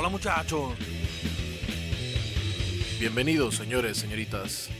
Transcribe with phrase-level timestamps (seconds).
[0.00, 0.72] Hola muchachos.
[2.98, 4.70] Bienvenidos, señores, señoritas.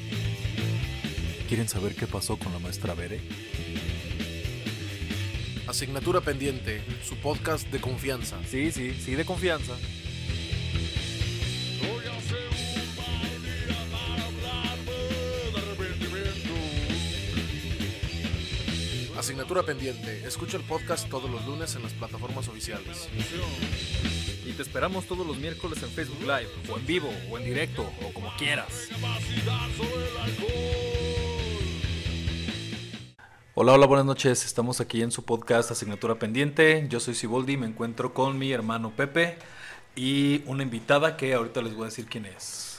[1.46, 3.20] ¿Quieren saber qué pasó con la maestra Bere?
[5.66, 8.38] Asignatura pendiente, su podcast de confianza.
[8.46, 9.74] Sí, sí, sí, de confianza.
[19.30, 23.08] Asignatura pendiente, escucha el podcast todos los lunes en las plataformas oficiales.
[24.44, 27.88] Y te esperamos todos los miércoles en Facebook Live, o en vivo, o en directo,
[28.04, 28.88] o como quieras.
[33.54, 34.44] Hola, hola, buenas noches.
[34.44, 36.86] Estamos aquí en su podcast Asignatura Pendiente.
[36.88, 39.38] Yo soy Siboldi, me encuentro con mi hermano Pepe
[39.94, 42.69] y una invitada que ahorita les voy a decir quién es.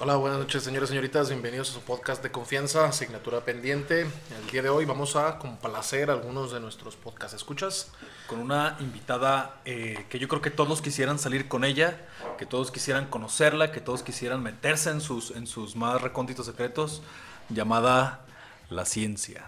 [0.00, 1.28] Hola, buenas noches, señores y señoritas.
[1.28, 4.00] Bienvenidos a su podcast de confianza, asignatura pendiente.
[4.00, 7.92] El día de hoy vamos a complacer algunos de nuestros podcast escuchas.
[8.26, 12.72] Con una invitada eh, que yo creo que todos quisieran salir con ella, que todos
[12.72, 17.00] quisieran conocerla, que todos quisieran meterse en sus, en sus más recónditos secretos,
[17.48, 18.26] llamada
[18.70, 19.46] la ciencia.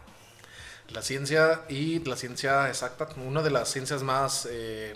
[0.90, 4.94] La ciencia y la ciencia exacta, una de las ciencias más eh,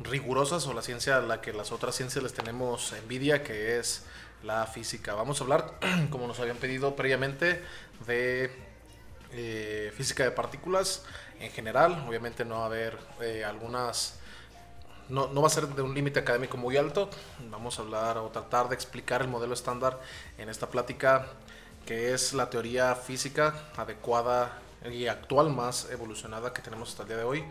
[0.00, 4.02] rigurosas o la ciencia a la que las otras ciencias les tenemos envidia, que es
[4.44, 5.14] la física.
[5.14, 5.78] Vamos a hablar,
[6.10, 7.62] como nos habían pedido previamente,
[8.06, 8.50] de
[9.32, 11.04] eh, física de partículas
[11.40, 12.04] en general.
[12.06, 14.18] Obviamente no va a haber eh, algunas...
[15.08, 17.10] No, no, va a ser de un límite académico muy alto.
[17.50, 20.00] Vamos a hablar o tratar de explicar el modelo estándar
[20.38, 21.26] en esta plática,
[21.84, 24.58] que es la teoría física adecuada
[24.90, 27.44] y actual, más evolucionada que tenemos hasta el día de hoy,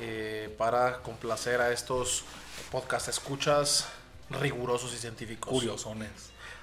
[0.00, 2.24] eh, para complacer a estos
[2.70, 3.86] podcast escuchas
[4.30, 5.50] rigurosos y científicos.
[5.50, 6.10] Curiosones.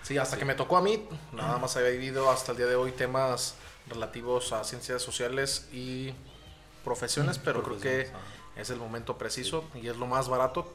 [0.02, 2.76] Sí, hasta que me tocó a mí, nada más había vivido hasta el día de
[2.76, 3.56] hoy temas
[3.88, 6.14] relativos a ciencias sociales y
[6.84, 8.10] profesiones, pero creo que
[8.56, 10.72] es el momento preciso y es lo más barato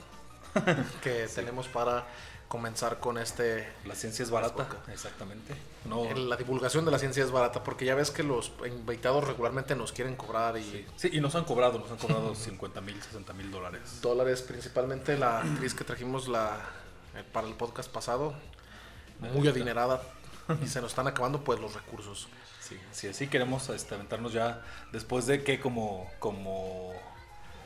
[1.03, 2.07] que tenemos para
[2.55, 3.69] comenzar con este...
[3.85, 5.57] La ciencia es barata, exactamente.
[5.87, 9.75] No, la divulgación de la ciencia es barata porque ya ves que los invitados regularmente
[9.75, 10.87] nos quieren cobrar y...
[10.95, 13.99] Sí, y nos han cobrado, nos han cobrado 50 mil, 60 mil dólares.
[14.01, 16.61] Dólares, principalmente la actriz que trajimos la,
[17.17, 18.35] eh, para el podcast pasado,
[19.19, 20.01] muy adinerada
[20.63, 22.29] y se nos están acabando pues los recursos.
[22.61, 26.09] Sí, sí, así queremos este, aventarnos ya después de que como...
[26.21, 26.93] como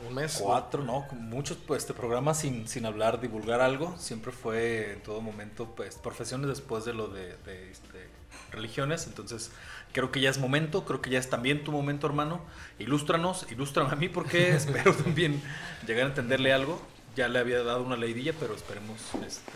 [0.07, 0.39] un mes.
[0.41, 1.07] Cuatro, ¿no?
[1.11, 3.95] Muchos pues, este, programas sin, sin hablar, divulgar algo.
[3.97, 8.09] Siempre fue en todo momento pues, profesiones después de lo de, de este,
[8.51, 9.07] religiones.
[9.07, 9.51] Entonces,
[9.93, 12.41] creo que ya es momento, creo que ya es también tu momento, hermano.
[12.77, 15.41] Ilústranos, ilústrame a mí porque espero también
[15.85, 16.81] llegar a entenderle algo.
[17.15, 19.51] Ya le había dado una leidilla, pero esperemos este,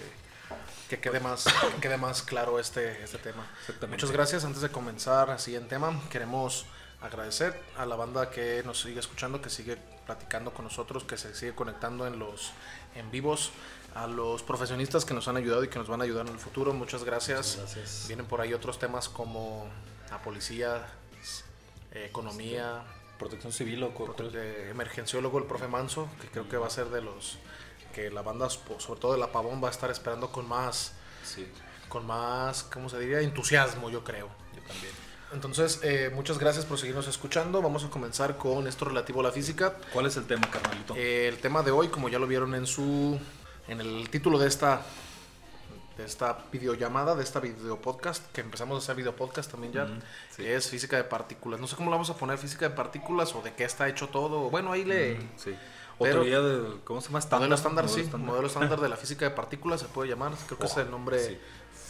[0.90, 3.48] que quede más, que quede más claro este, este tema.
[3.90, 4.44] Muchas gracias.
[4.44, 6.66] Antes de comenzar en tema, queremos
[7.04, 11.36] agradecer a la banda que nos sigue escuchando, que sigue platicando con nosotros, que se
[11.36, 12.52] sigue conectando en los
[12.96, 13.52] en vivos,
[13.96, 16.40] a los profesionistas que nos han ayudado y que nos van a ayudar en el
[16.40, 16.74] futuro.
[16.74, 17.58] Muchas gracias.
[17.58, 18.06] gracias.
[18.08, 19.68] Vienen por ahí otros temas como
[20.10, 20.88] la policía,
[21.92, 22.84] eh, economía,
[23.20, 27.02] protección civil o prote emergenciólogo, el profe Manso, que creo que va a ser de
[27.02, 27.38] los
[27.94, 30.94] que la banda, sobre todo de la Pavón, va a estar esperando con más,
[31.24, 31.48] sí.
[31.90, 33.22] con más, ¿cómo se diría?
[33.22, 34.30] Entusiasmo, yo creo.
[34.56, 35.03] Yo también.
[35.34, 37.62] Entonces, eh, muchas gracias por seguirnos escuchando.
[37.62, 39.76] Vamos a comenzar con esto relativo a la física.
[39.92, 40.96] ¿Cuál es el tema, carnalito?
[40.96, 43.20] Eh, el tema de hoy, como ya lo vieron en su
[43.68, 44.82] en el título de esta
[45.98, 49.86] de esta videollamada, de esta video podcast, que empezamos a hacer video podcast también ya,
[49.86, 50.02] Mm,
[50.36, 50.44] sí.
[50.46, 51.60] es física de partículas.
[51.60, 54.10] No sé cómo lo vamos a poner, física de partículas o de qué está hecho
[54.10, 54.50] todo.
[54.50, 55.16] Bueno, ahí le...
[55.20, 55.56] Mm, sí.
[56.00, 57.24] Pero- de, ¿cómo se llama?
[57.38, 58.02] Modelo estándar, sí.
[58.02, 58.28] estándar.
[58.28, 60.32] Modelo estándar de la física de partículas se puede llamar.
[60.48, 61.38] Creo que es el nombre sí.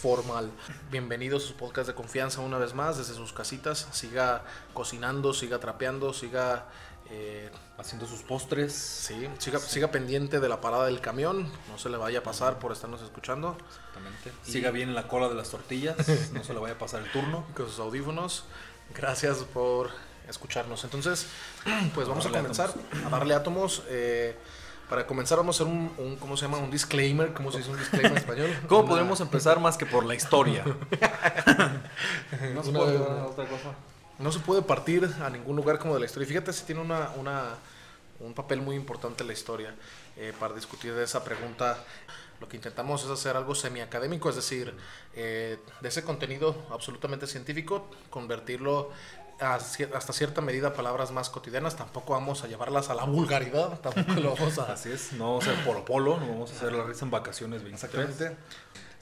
[0.08, 0.52] Formal.
[0.92, 3.88] Bienvenidos a su podcast de confianza una vez más desde sus casitas.
[3.94, 4.44] Siga
[4.74, 6.66] cocinando, siga trapeando, siga...
[7.10, 8.74] eh, Haciendo sus postres.
[8.74, 11.50] sí, siga, siga pendiente de la parada del camión.
[11.70, 13.56] No se le vaya a pasar por estarnos escuchando.
[13.70, 14.34] Exactamente.
[14.46, 15.96] Y- Siga bien en la cola de las tortillas.
[16.34, 17.46] no se le vaya a pasar el turno.
[17.56, 18.44] Con sus audífonos.
[18.94, 19.90] Gracias por
[20.28, 20.84] escucharnos.
[20.84, 21.28] Entonces,
[21.96, 22.74] pues vamos a darle comenzar
[23.06, 23.84] a darle átomos.
[23.88, 24.38] eh,
[24.94, 26.60] para comenzar vamos a hacer un, un- ¿cómo se llama?
[26.60, 27.34] Un disclaimer.
[27.34, 28.56] ¿Cómo se dice un disclaimer en español?
[28.68, 30.64] ¿Cómo Una- podemos empezar más que por la historia?
[32.54, 33.74] no se Una- puede otra cosa.
[34.20, 36.28] No se puede partir a ningún lugar como de la historia.
[36.28, 37.56] Fíjate si tiene una, una,
[38.20, 39.74] un papel muy importante en la historia
[40.16, 41.76] eh, para discutir de esa pregunta.
[42.40, 44.76] Lo que intentamos es hacer algo semiacadémico, es decir,
[45.16, 48.92] eh, de ese contenido absolutamente científico, convertirlo
[49.40, 54.36] hasta cierta medida palabras más cotidianas, tampoco vamos a llevarlas a la vulgaridad, tampoco lo
[54.36, 54.74] vamos a...
[54.74, 57.12] Así es, no vamos a hacer polo polo, no vamos a hacer la risa en
[57.12, 58.10] vacaciones 23.
[58.10, 58.38] Exactamente.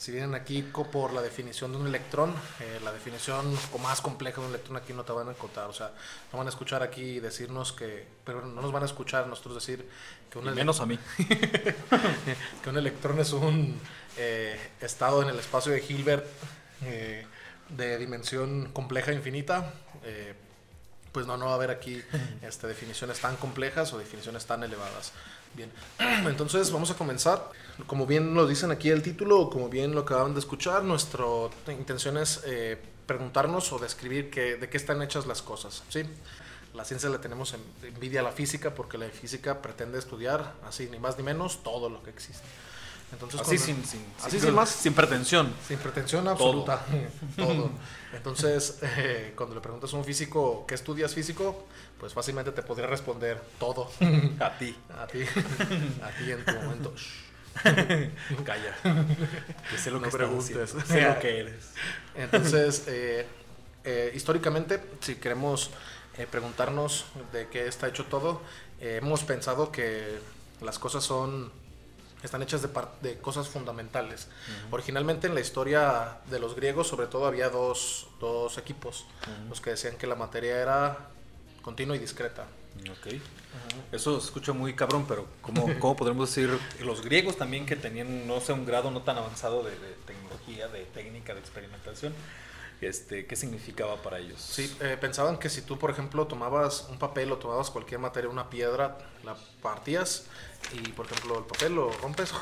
[0.02, 4.48] Si vienen aquí por la definición de un electrón, eh, la definición más compleja de
[4.48, 5.70] un electrón aquí no te van a encontrar.
[5.70, 5.92] O sea,
[6.32, 9.88] no van a escuchar aquí decirnos que, pero no nos van a escuchar nosotros decir
[10.32, 10.98] que un menos a mí.
[12.64, 13.80] que un electrón es un
[14.18, 16.26] eh, estado en el espacio de Hilbert
[16.84, 17.28] eh,
[17.70, 19.72] de dimensión compleja infinita.
[21.12, 22.02] Pues no, no va a haber aquí
[22.42, 25.12] este, definiciones tan complejas o definiciones tan elevadas.
[25.54, 25.72] Bien,
[26.28, 27.50] entonces vamos a comenzar.
[27.88, 31.26] Como bien lo dicen aquí el título, como bien lo acaban de escuchar, nuestra
[31.68, 35.84] intención es eh, preguntarnos o describir que, de qué están hechas las cosas.
[35.90, 36.04] ¿sí?
[36.74, 40.88] La ciencia la tenemos en, envidia a la física porque la física pretende estudiar, así
[40.90, 42.46] ni más ni menos, todo lo que existe.
[43.12, 44.70] Entonces, así, sin, sin, así sin, más.
[44.70, 45.54] Sin pretensión.
[45.68, 46.86] Sin pretensión absoluta.
[47.36, 47.72] Todo.
[48.14, 51.66] Entonces, eh, cuando le preguntas a un físico qué estudias físico,
[52.00, 53.90] pues fácilmente te podría responder todo.
[54.40, 54.76] A ti.
[54.98, 55.24] A ti.
[56.02, 56.94] A ti en tu momento.
[58.46, 58.76] Calla.
[59.70, 60.76] Que sé lo que preguntes.
[60.86, 61.72] Sé lo que eres.
[62.16, 63.26] Entonces, eh,
[63.84, 65.72] eh, históricamente, si queremos
[66.30, 68.42] preguntarnos de qué está hecho todo,
[68.80, 70.20] hemos pensado que
[70.62, 71.52] las cosas son
[72.24, 72.70] están hechas de,
[73.02, 74.28] de cosas fundamentales.
[74.70, 79.06] Originalmente en la historia de los griegos, sobre todo, había dos, dos equipos,
[79.50, 81.10] los que decían que la materia era
[81.62, 82.46] continua y discreta.
[82.90, 83.14] Ok.
[83.92, 88.28] Eso se escucha muy cabrón, pero ¿cómo, ¿cómo podremos decir los griegos también que tenían,
[88.28, 92.14] no sé, un grado no tan avanzado de, de tecnología, de técnica, de experimentación?
[92.82, 94.42] Este, ¿qué significaba para ellos?
[94.42, 98.28] Sí, eh, pensaban que si tú, por ejemplo, tomabas un papel o tomabas cualquier materia,
[98.30, 100.26] una piedra, la partías
[100.74, 102.34] y, por ejemplo, el papel lo rompes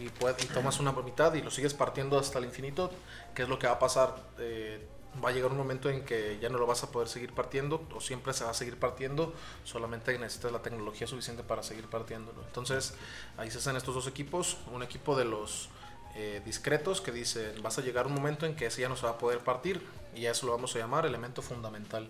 [0.00, 2.90] y, y tomas una mitad y lo sigues partiendo hasta el infinito,
[3.34, 4.16] ¿qué es lo que va a pasar?
[4.38, 4.84] Eh,
[5.22, 7.86] va a llegar un momento en que ya no lo vas a poder seguir partiendo
[7.94, 12.42] o siempre se va a seguir partiendo, solamente necesitas la tecnología suficiente para seguir partiéndolo.
[12.46, 12.94] Entonces,
[13.36, 15.68] ahí se hacen estos dos equipos, un equipo de los
[16.14, 19.06] eh, discretos que dicen vas a llegar un momento en que ese ya no se
[19.06, 19.82] va a poder partir
[20.14, 22.08] y a eso lo vamos a llamar elemento fundamental.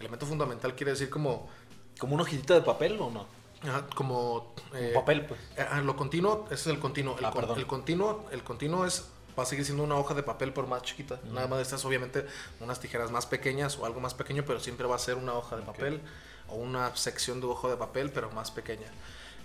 [0.00, 1.48] Elemento fundamental quiere decir como...
[1.98, 3.26] ¿Como una hojita de papel o no?
[3.94, 4.54] como...
[4.74, 5.40] Eh, papel, pues.
[5.56, 7.16] Eh, lo continuo, ese es el continuo.
[7.18, 9.08] El, ah, el continuo, el continuo es
[9.38, 11.20] va a seguir siendo una hoja de papel por más chiquita.
[11.32, 12.26] Nada más estas obviamente
[12.60, 15.56] unas tijeras más pequeñas o algo más pequeño, pero siempre va a ser una hoja
[15.56, 16.00] de papel
[16.48, 18.90] o una sección de hoja de papel, pero más pequeña.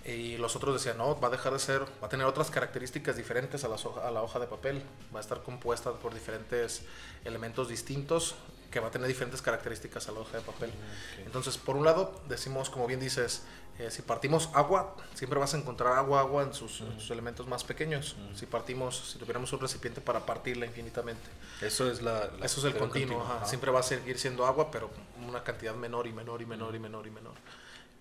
[0.04, 3.16] Y los otros decían, no, va a dejar de ser, va a tener otras características
[3.16, 4.82] diferentes a, a la hoja de papel,
[5.14, 6.82] va a estar compuesta por diferentes
[7.24, 8.34] elementos distintos
[8.72, 10.70] que va a tener diferentes características a la hoja de papel.
[10.70, 13.42] Mm, Entonces, por un lado, decimos, como bien dices,
[13.78, 18.16] eh, si partimos agua, siempre vas a encontrar agua, agua en sus, elementos más pequeños.
[18.34, 21.22] Si partimos, si tuviéramos un recipiente para partirla infinitamente.
[21.60, 23.24] Eso es la, eso es el continuo.
[23.44, 24.90] Siempre va a seguir siendo agua, pero
[25.26, 27.34] una cantidad menor y menor y menor y menor y menor.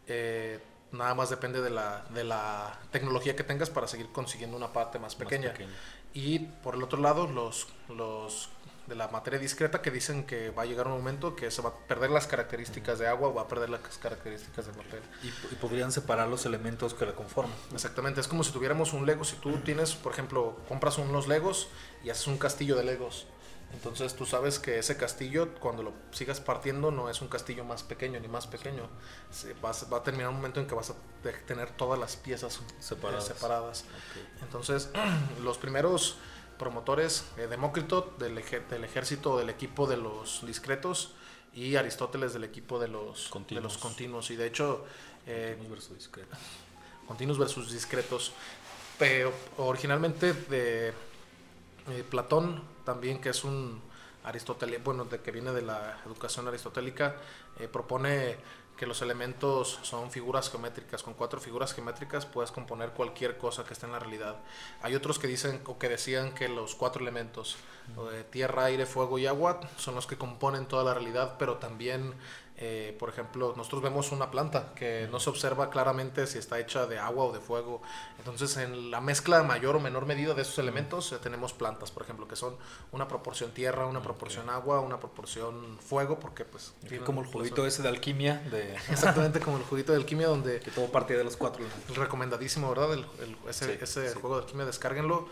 [0.07, 0.59] Eh,
[0.92, 5.00] nada más depende de la, de la tecnología que tengas para seguir consiguiendo una parte
[5.00, 5.54] más pequeña.
[6.14, 8.50] Y por el otro lado, los, los
[8.88, 11.70] de la materia discreta que dicen que va a llegar un momento que se va
[11.70, 15.02] a perder las características de agua o va a perder las características de papel.
[15.24, 17.56] Y, podrían separar los elementos que la conforman.
[17.74, 19.24] Exactamente, es como si tuviéramos un Lego.
[19.24, 21.70] Si tú tienes, por ejemplo, compras unos Legos
[22.04, 23.28] y haces un castillo de Legos
[23.74, 27.84] entonces tú sabes que ese castillo, cuando lo sigas partiendo, no es un castillo más
[27.84, 28.88] pequeño ni más pequeño.
[29.32, 30.96] Se, va, a terminar un momento en que vas a
[31.48, 33.86] tener todas las piezas eh, separadas.
[34.42, 34.90] Entonces,
[35.44, 36.18] los primeros
[36.60, 38.36] promotores, eh, Demócrito del,
[38.70, 41.14] del ejército del equipo de los discretos
[41.54, 43.63] y Aristóteles del equipo de los continuos.
[43.63, 44.32] De los continuos.
[44.32, 44.86] Y de hecho...
[45.28, 46.38] Eh, versus discretos.
[47.08, 48.32] Continuos versus discretos.
[48.98, 53.82] Pero originalmente de eh, Platón también, que es un
[54.24, 57.16] aristotélico, bueno, de que viene de la educación aristotélica,
[57.60, 58.38] eh, propone
[58.78, 61.04] que los elementos son figuras geométricas.
[61.04, 64.38] Con cuatro figuras geométricas puedes componer cualquier cosa que esté en la realidad.
[64.82, 67.58] Hay otros que dicen o que decían que los cuatro elementos,
[68.12, 72.16] de tierra, aire, fuego y agua, son los que componen toda la realidad, pero también
[72.63, 76.86] eh, por ejemplo, nosotros vemos una planta que no se observa claramente si está hecha
[76.86, 77.82] de agua o de fuego.
[78.20, 82.27] Entonces, en la mezcla mayor o menor medida de esos elementos, tenemos plantas, por ejemplo,
[82.27, 82.56] que son
[82.91, 86.75] una proporción tierra, una proporción agua, una proporción fuego, porque pues...
[87.03, 88.36] como el juguito ese de alquimia.
[88.51, 88.75] De...
[88.91, 90.60] Exactamente, como el juguito de alquimia donde...
[90.60, 91.65] Que todo parte de los cuatro.
[91.96, 92.94] Recomendadísimo, ¿verdad?
[92.94, 93.08] El,
[93.50, 95.27] ese ese juego de alquimia, descárguenlo,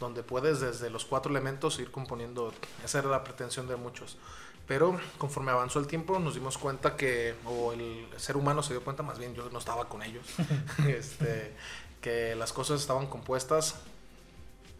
[0.00, 2.52] donde puedes desde los cuatro elementos ir componiendo.
[2.84, 4.18] Esa era la pretensión de muchos.
[4.66, 8.82] Pero conforme avanzó el tiempo nos dimos cuenta que, o el ser humano se dio
[8.82, 10.24] cuenta, más bien yo no estaba con ellos,
[10.88, 11.54] este,
[12.00, 13.76] que las cosas estaban compuestas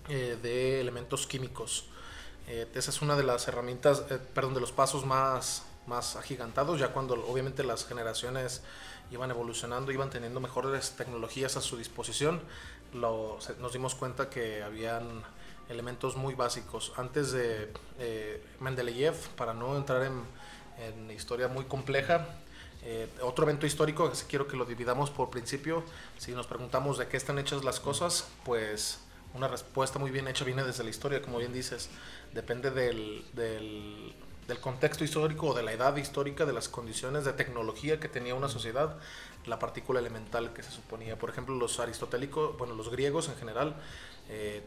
[0.08, 1.86] eh, de elementos químicos.
[2.46, 6.80] Eh, esa es una de las herramientas, eh, perdón, de los pasos más más agigantados,
[6.80, 8.62] ya cuando obviamente las generaciones
[9.10, 12.40] iban evolucionando, iban teniendo mejores tecnologías a su disposición,
[12.92, 15.22] nos dimos cuenta que habían
[15.68, 16.92] elementos muy básicos.
[16.96, 20.22] Antes de eh, Mendeleev, para no entrar en,
[20.78, 22.26] en historia muy compleja,
[22.86, 25.82] eh, otro evento histórico, que quiero que lo dividamos por principio,
[26.18, 28.98] si nos preguntamos de qué están hechas las cosas, pues
[29.32, 31.88] una respuesta muy bien hecha viene desde la historia, como bien dices,
[32.34, 34.14] depende del, del,
[34.60, 38.48] contexto histórico o de la edad histórica, de las condiciones de tecnología que tenía una
[38.48, 38.98] sociedad,
[39.46, 41.18] la partícula elemental que se suponía.
[41.18, 43.76] Por ejemplo, los aristotélicos, bueno, los griegos en general,
[44.28, 44.62] eh,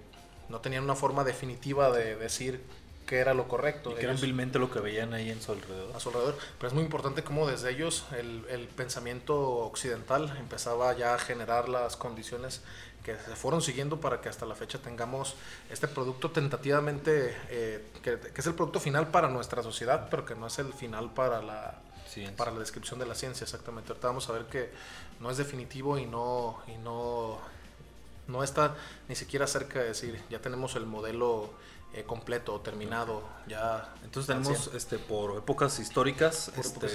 [0.49, 2.61] no tenían una forma definitiva de decir
[3.07, 3.91] qué era lo correcto.
[3.91, 5.95] Y que era vilmente lo que veían ahí en su alrededor.
[5.95, 6.37] A su alrededor.
[6.57, 11.69] Pero es muy importante cómo desde ellos el, el, pensamiento occidental empezaba ya a generar
[11.69, 12.61] las condiciones
[13.03, 15.35] que se fueron siguiendo para que hasta la fecha tengamos
[15.69, 20.35] este producto tentativamente, eh, que, que, es el producto final para nuestra sociedad, pero que
[20.35, 21.79] no es el final para la,
[22.35, 23.91] para la descripción de la ciencia, exactamente.
[23.91, 24.71] Ahorita vamos a ver que
[25.21, 27.39] no es definitivo y no, y no
[28.27, 28.75] no está
[29.07, 31.49] ni siquiera cerca de decir, ya tenemos el modelo
[31.93, 33.93] eh, completo, terminado, ya.
[34.03, 36.87] Entonces tenemos este, por épocas históricas, este,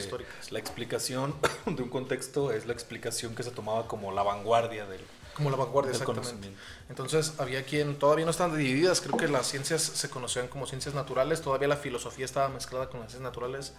[0.50, 1.34] la explicación
[1.66, 5.00] de un contexto es la explicación que se tomaba como la vanguardia del,
[5.34, 6.50] como la vanguardia, exactamente.
[6.88, 9.00] Entonces, había quien todavía no están divididas.
[9.00, 11.40] Creo que las ciencias se conocían como ciencias naturales.
[11.40, 13.72] Todavía la filosofía estaba mezclada con las ciencias naturales.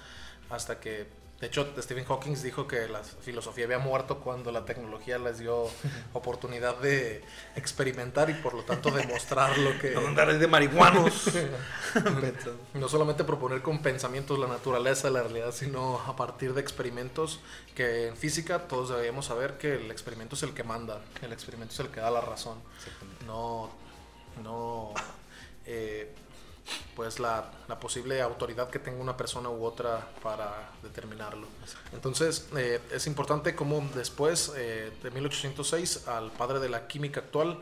[0.50, 1.08] Hasta que
[1.44, 5.68] de hecho, Stephen Hawking dijo que la filosofía había muerto cuando la tecnología les dio
[6.14, 7.22] oportunidad de
[7.58, 9.92] experimentar y por lo tanto demostrar lo que...
[9.92, 11.32] No andar de marihuanos.
[12.76, 17.42] no solamente proponer con pensamientos la naturaleza de la realidad, sino a partir de experimentos
[17.76, 21.74] que en física todos deberíamos saber que el experimento es el que manda, el experimento
[21.74, 22.58] es el que da la razón.
[23.28, 23.70] No...
[24.42, 24.94] no
[25.66, 26.10] eh,
[26.96, 31.48] pues la, la, posible autoridad que tenga una persona u otra para determinarlo.
[31.92, 37.60] Entonces eh, es importante como después eh, de 1806 al padre de la química actual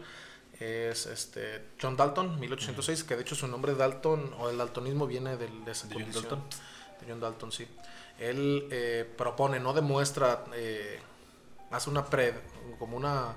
[0.60, 5.36] es este John Dalton, 1806, que de hecho su nombre Dalton o el daltonismo viene
[5.36, 6.44] del, de esa ¿De John Dalton?
[7.00, 7.68] De John Dalton, sí.
[8.20, 10.46] Él eh, propone, no demuestra,
[11.72, 12.36] hace una pre,
[12.78, 13.36] como una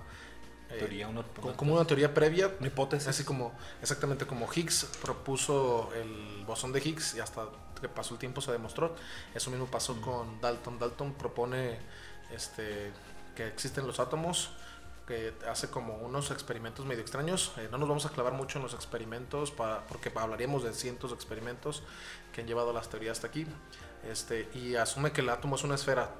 [0.69, 1.09] Teoría,
[1.57, 2.53] como una teoría previa.
[2.59, 3.09] Una hipótesis.
[3.09, 7.47] Así como, exactamente como Higgs propuso el bosón de Higgs y hasta
[7.81, 8.95] que pasó el tiempo se demostró.
[9.35, 10.79] Eso mismo pasó con Dalton.
[10.79, 11.79] Dalton propone
[12.33, 12.93] este,
[13.37, 14.51] que existen los átomos,
[15.07, 17.53] que hace como unos experimentos medio extraños.
[17.59, 21.11] Eh, no nos vamos a clavar mucho en los experimentos para, porque hablaríamos de cientos
[21.11, 21.83] de experimentos
[22.33, 23.47] que han llevado las teorías hasta aquí.
[24.11, 26.11] Este, y asume que el átomo es una esfera.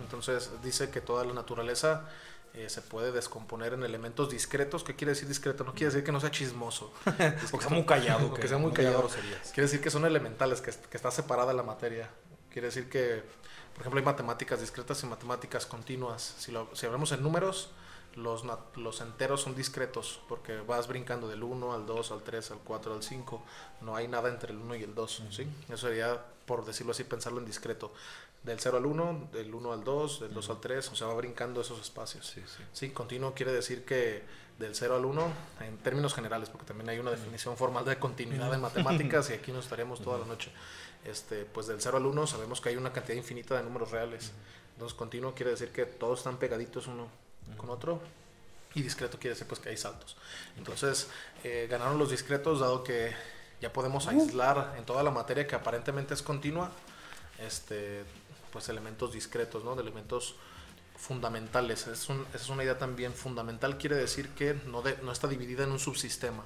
[0.00, 2.08] Entonces dice que toda la naturaleza
[2.54, 4.84] eh, se puede descomponer en elementos discretos.
[4.84, 5.64] ¿Qué quiere decir discreto?
[5.64, 6.92] No quiere decir que no sea chismoso.
[7.52, 8.34] o que sea muy callado.
[8.34, 9.08] que, sea muy callado.
[9.54, 12.10] Quiere decir que son elementales, que, que, está separada la materia.
[12.50, 13.22] Quiere decir que,
[13.72, 16.34] por ejemplo, hay matemáticas discretas y matemáticas continuas.
[16.38, 17.70] Si, lo, si hablamos en números,
[18.16, 18.44] los,
[18.76, 22.92] los enteros son discretos porque vas brincando del 1 al 2, al 3, al 4,
[22.92, 23.42] al 5.
[23.80, 25.22] No hay nada entre el 1 y el 2.
[25.30, 25.48] ¿sí?
[25.70, 27.94] Eso sería, por decirlo así, pensarlo en discreto
[28.42, 31.14] del 0 al 1, del 1 al 2, del 2 al 3, o sea, va
[31.14, 32.26] brincando esos espacios.
[32.26, 32.62] Sí, sí.
[32.72, 34.22] sí, continuo quiere decir que
[34.58, 38.52] del 0 al 1, en términos generales, porque también hay una definición formal de continuidad
[38.52, 40.50] en matemáticas y aquí nos estaríamos toda la noche.
[41.04, 44.32] Este, pues del 0 al 1 sabemos que hay una cantidad infinita de números reales.
[44.74, 47.08] Entonces, continuo quiere decir que todos están pegaditos uno
[47.56, 48.00] con otro.
[48.74, 50.16] Y discreto quiere decir pues que hay saltos.
[50.56, 51.08] Entonces,
[51.44, 53.12] eh, ganaron los discretos dado que
[53.60, 56.70] ya podemos aislar en toda la materia que aparentemente es continua,
[57.38, 58.04] este,
[58.52, 59.74] pues elementos discretos, ¿no?
[59.74, 60.36] De elementos
[60.96, 61.86] fundamentales.
[61.88, 65.72] Es, un, es una idea también fundamental, quiere decir que no, no está dividida en
[65.72, 66.44] un subsistema.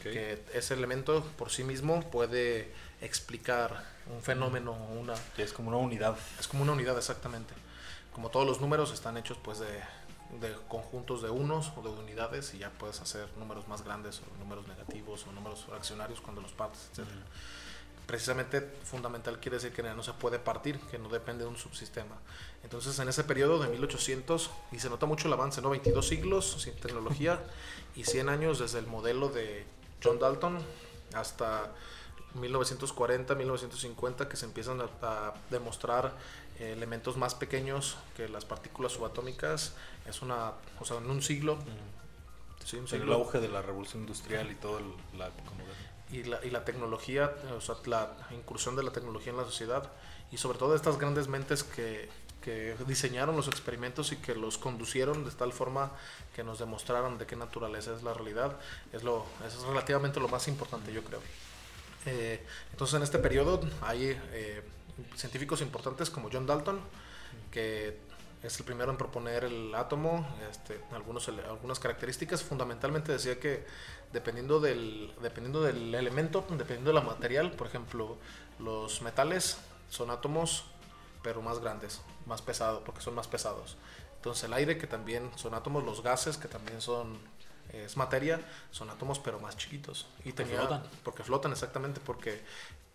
[0.00, 5.14] Que ese elemento por sí mismo puede explicar un fenómeno, una...
[5.36, 6.16] es como una unidad.
[6.38, 7.52] Es como una unidad, exactamente.
[8.12, 9.80] Como todos los números están hechos pues de,
[10.40, 14.38] de conjuntos de unos o de unidades y ya puedes hacer números más grandes o
[14.38, 17.08] números negativos o números fraccionarios cuando los partes, etc
[18.06, 22.16] precisamente fundamental quiere decir que no se puede partir, que no depende de un subsistema.
[22.62, 25.70] Entonces, en ese periodo de 1800, y se nota mucho el avance, ¿no?
[25.70, 27.40] 22 siglos sin tecnología
[27.96, 29.64] y 100 años desde el modelo de
[30.02, 30.58] John Dalton
[31.14, 31.72] hasta
[32.34, 36.12] 1940, 1950, que se empiezan a, demostrar
[36.58, 39.74] elementos más pequeños que las partículas subatómicas.
[40.06, 41.58] Es una, o sea, en un siglo.
[42.64, 43.04] Sí, un siglo.
[43.04, 44.80] El auge de la revolución industrial y todo
[45.16, 45.30] la
[46.12, 49.90] y la, y la tecnología, o sea, la incursión de la tecnología en la sociedad
[50.30, 52.08] y sobre todo estas grandes mentes que,
[52.42, 55.92] que diseñaron los experimentos y que los conducieron de tal forma
[56.34, 58.56] que nos demostraron de qué naturaleza es la realidad,
[58.92, 61.20] es, lo, es relativamente lo más importante, yo creo.
[62.04, 64.62] Eh, entonces, en este periodo hay eh,
[65.16, 66.80] científicos importantes como John Dalton,
[67.50, 67.96] que
[68.42, 72.42] es el primero en proponer el átomo, este, algunos, algunas características.
[72.42, 73.64] Fundamentalmente decía que
[74.12, 78.16] dependiendo del, dependiendo del elemento, dependiendo del material, por ejemplo,
[78.58, 80.64] los metales son átomos,
[81.22, 83.76] pero más grandes, más pesados, porque son más pesados.
[84.16, 87.18] Entonces el aire, que también son átomos, los gases, que también son
[87.72, 88.40] es materia,
[88.70, 90.06] son átomos pero más chiquitos.
[90.24, 90.82] Y tenía, flotan.
[91.02, 92.42] Porque flotan, exactamente, porque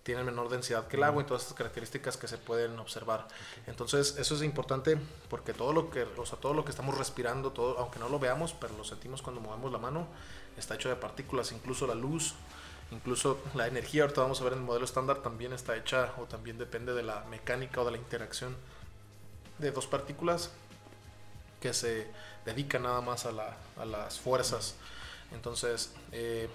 [0.03, 3.27] tienen menor densidad que el agua y todas estas características que se pueden observar.
[3.65, 4.97] Entonces, eso es importante
[5.29, 8.19] porque todo lo que, o sea, todo lo que estamos respirando, todo, aunque no lo
[8.19, 10.07] veamos, pero lo sentimos cuando movemos la mano,
[10.57, 12.35] está hecho de partículas, incluso la luz,
[12.91, 16.23] incluso la energía, ahorita vamos a ver en el modelo estándar, también está hecha o
[16.23, 18.55] también depende de la mecánica o de la interacción
[19.57, 20.51] de dos partículas
[21.61, 22.07] que se
[22.45, 24.75] dedican nada más a, la, a las fuerzas.
[25.31, 26.47] Entonces, eh,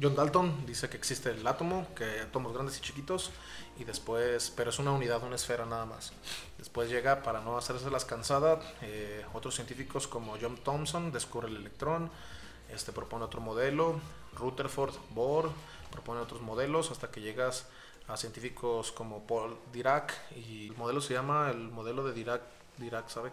[0.00, 3.30] John Dalton dice que existe el átomo, que hay átomos grandes y chiquitos,
[3.78, 6.12] y después, pero es una unidad, una esfera nada más.
[6.58, 11.56] Después llega, para no hacerse las cansadas, eh, otros científicos como John Thomson descubre el
[11.56, 12.10] electrón,
[12.68, 14.00] este propone otro modelo,
[14.36, 15.50] Rutherford, Bohr
[15.90, 17.66] propone otros modelos, hasta que llegas
[18.08, 22.42] a científicos como Paul Dirac, y el modelo se llama el modelo de Dirac,
[22.78, 23.30] Dirac, ¿sabe?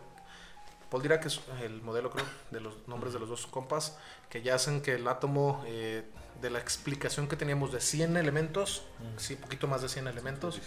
[0.90, 3.98] Paul Dirac es el modelo, creo, de los nombres de los dos compas,
[4.30, 6.04] que ya hacen que el átomo eh,
[6.42, 8.84] de la explicación que teníamos de 100 elementos,
[9.18, 10.60] sí, poquito más de 100 elementos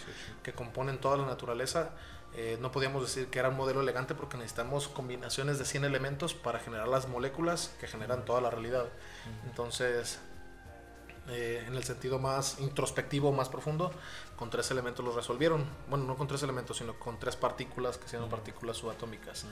[0.43, 1.91] que componen toda la naturaleza,
[2.37, 6.33] eh, no podíamos decir que era un modelo elegante porque necesitamos combinaciones de 100 elementos
[6.33, 8.85] para generar las moléculas que generan toda la realidad.
[9.45, 10.19] Entonces,
[11.27, 13.91] eh, en el sentido más introspectivo, más profundo,
[14.35, 15.65] con tres elementos los resolvieron.
[15.89, 19.45] Bueno, no con tres elementos, sino con tres partículas que sean partículas subatómicas.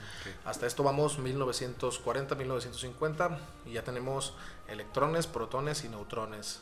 [0.44, 4.34] Hasta esto vamos 1940, 1950 y ya tenemos
[4.68, 6.60] electrones, protones y neutrones.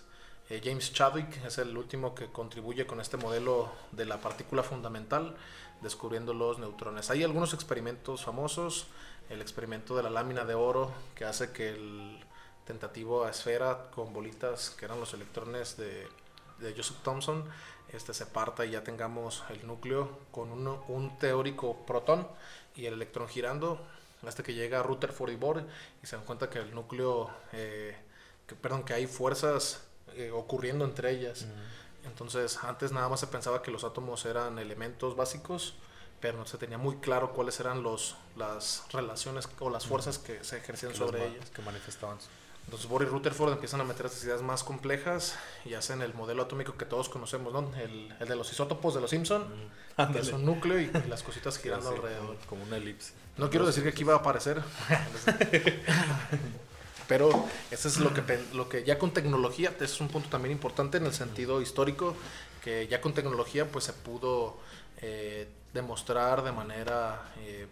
[0.48, 5.36] Eh, James Chadwick es el último que contribuye con este modelo de la partícula fundamental,
[5.82, 7.10] descubriendo los neutrones.
[7.10, 8.86] Hay algunos experimentos famosos,
[9.28, 12.24] el experimento de la lámina de oro, que hace que el
[12.64, 16.06] tentativo a esfera con bolitas que eran los electrones de,
[16.60, 17.44] de Joseph Thomson
[17.92, 22.26] este se parta y ya tengamos el núcleo con un teórico protón
[22.74, 23.78] y el electrón girando
[24.26, 25.64] hasta que llega Rutherford y Bohr
[26.02, 27.96] y se dan cuenta que el núcleo eh,
[28.46, 29.82] que, perdón que hay fuerzas
[30.14, 31.46] eh, ocurriendo entre ellas
[32.04, 35.74] entonces antes nada más se pensaba que los átomos eran elementos básicos
[36.20, 40.42] pero no se tenía muy claro cuáles eran los las relaciones o las fuerzas que
[40.44, 42.18] se ejercían sobre ellas que manifestaban
[42.64, 46.44] entonces Bohr y Rutherford empiezan a meter estas ideas más complejas y hacen el modelo
[46.44, 47.70] atómico que todos conocemos, ¿no?
[47.76, 49.44] El, el de los isótopos de los Simpson,
[50.12, 52.36] que es un núcleo y, las cositas girando alrededor.
[52.48, 53.12] Como una elipse.
[53.36, 54.62] No quiero decir que aquí va a aparecer.
[57.12, 57.28] Pero
[57.70, 58.22] eso es lo que,
[58.54, 62.16] lo que ya con tecnología, es un punto también importante en el sentido histórico,
[62.64, 64.56] que ya con tecnología pues se pudo
[65.02, 67.30] eh, demostrar de manera...
[67.40, 67.66] Eh,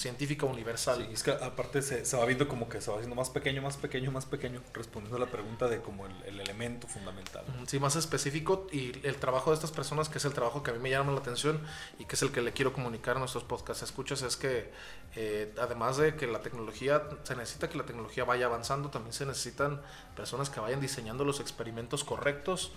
[0.00, 1.02] científica universal.
[1.12, 3.76] es que aparte se, se, va viendo como que se va haciendo más pequeño, más
[3.76, 7.44] pequeño, más pequeño, respondiendo a la pregunta de como el, el, elemento fundamental.
[7.66, 10.74] Sí, más específico y el trabajo de estas personas, que es el trabajo que a
[10.74, 11.60] mí me llama la atención
[11.98, 14.70] y que es el que le quiero comunicar a nuestros podcast escuchas, es que
[15.16, 19.26] eh, además de que la tecnología, se necesita que la tecnología vaya avanzando, también se
[19.26, 19.82] necesitan
[20.16, 22.72] personas que vayan diseñando los experimentos correctos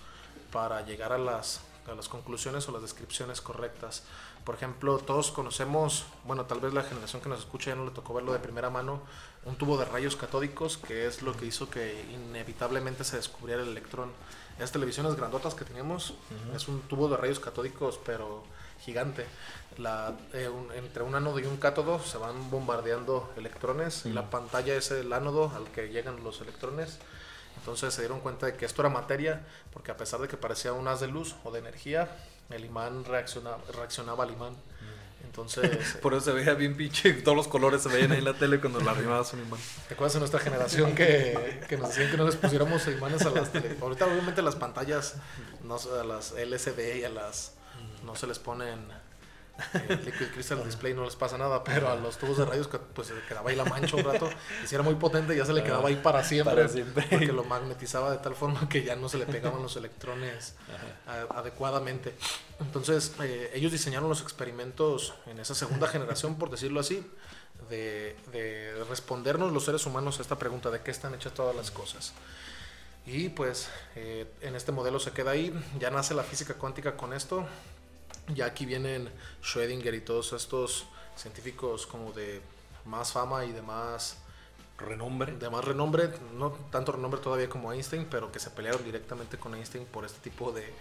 [0.52, 4.02] para llegar a las, a las conclusiones o las descripciones correctas.
[4.44, 7.92] Por ejemplo, todos conocemos, bueno, tal vez la generación que nos escucha ya no le
[7.92, 9.00] tocó verlo de primera mano,
[9.46, 13.70] un tubo de rayos catódicos, que es lo que hizo que inevitablemente se descubriera el
[13.70, 14.12] electrón.
[14.58, 16.14] Esas televisiones grandotas que teníamos,
[16.54, 18.44] es un tubo de rayos catódicos, pero
[18.80, 19.24] gigante.
[19.78, 24.76] La, eh, entre un ánodo y un cátodo se van bombardeando electrones y la pantalla
[24.76, 26.98] es el ánodo al que llegan los electrones.
[27.56, 30.72] Entonces se dieron cuenta de que esto era materia, porque a pesar de que parecía
[30.72, 32.14] un haz de luz o de energía,
[32.50, 34.54] el imán reaccionaba, reaccionaba al imán.
[35.24, 35.96] Entonces.
[36.02, 37.12] Por eso se veía bien pinche.
[37.14, 39.60] Todos los colores se veían ahí en la tele cuando la arrimabas un imán.
[39.88, 43.30] ¿Te acuerdas de nuestra generación que, que, nos decían que no les pusiéramos imanes a
[43.30, 43.76] las tele?
[43.80, 45.16] Ahorita, obviamente, las pantallas,
[45.64, 47.54] no, a las LCD y a las.
[48.04, 48.78] No se les ponen
[49.74, 53.08] eh, Liquid Crystal Display no les pasa nada, pero a los tubos de rayos pues
[53.08, 54.28] se quedaba ahí la mancha un rato
[54.62, 56.68] y si era muy potente ya se le quedaba ahí para siempre,
[57.10, 60.54] porque lo magnetizaba de tal forma que ya no se le pegaban los electrones
[61.30, 62.14] adecuadamente.
[62.60, 67.04] Entonces eh, ellos diseñaron los experimentos en esa segunda generación, por decirlo así,
[67.68, 68.16] de,
[68.88, 72.12] respondernos los seres humanos a esta pregunta de qué están hechas todas las cosas.
[73.06, 77.12] Y pues eh, en este modelo se queda ahí, ya nace la física cuántica con
[77.12, 77.46] esto,
[78.28, 79.10] ya aquí vienen
[79.42, 82.40] Schrödinger y todos estos científicos como de
[82.84, 84.18] más fama y de más
[84.78, 85.32] renombre.
[85.32, 89.54] De más renombre, no tanto renombre todavía como Einstein, pero que se pelearon directamente con
[89.54, 90.72] Einstein por este tipo de,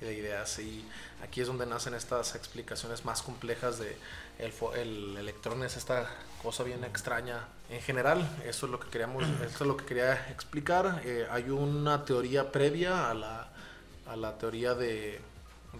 [0.00, 0.58] de ideas.
[0.58, 0.84] Y
[1.22, 3.96] aquí es donde nacen estas explicaciones más complejas de
[4.38, 6.08] el, el, electrón es esta
[6.42, 7.48] cosa bien extraña.
[7.70, 11.02] En general, eso es lo que queríamos, eso es lo que quería explicar.
[11.04, 13.52] Eh, hay una teoría previa a la,
[14.06, 15.20] a la teoría de,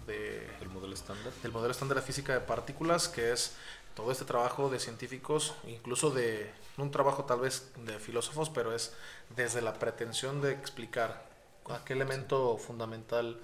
[0.07, 1.33] de, del modelo estándar.
[1.43, 3.55] Del modelo estándar de física de partículas, que es
[3.95, 8.95] todo este trabajo de científicos, incluso de un trabajo tal vez de filósofos, pero es
[9.37, 11.27] desde la pretensión de explicar
[11.69, 13.41] a qué elemento fundamental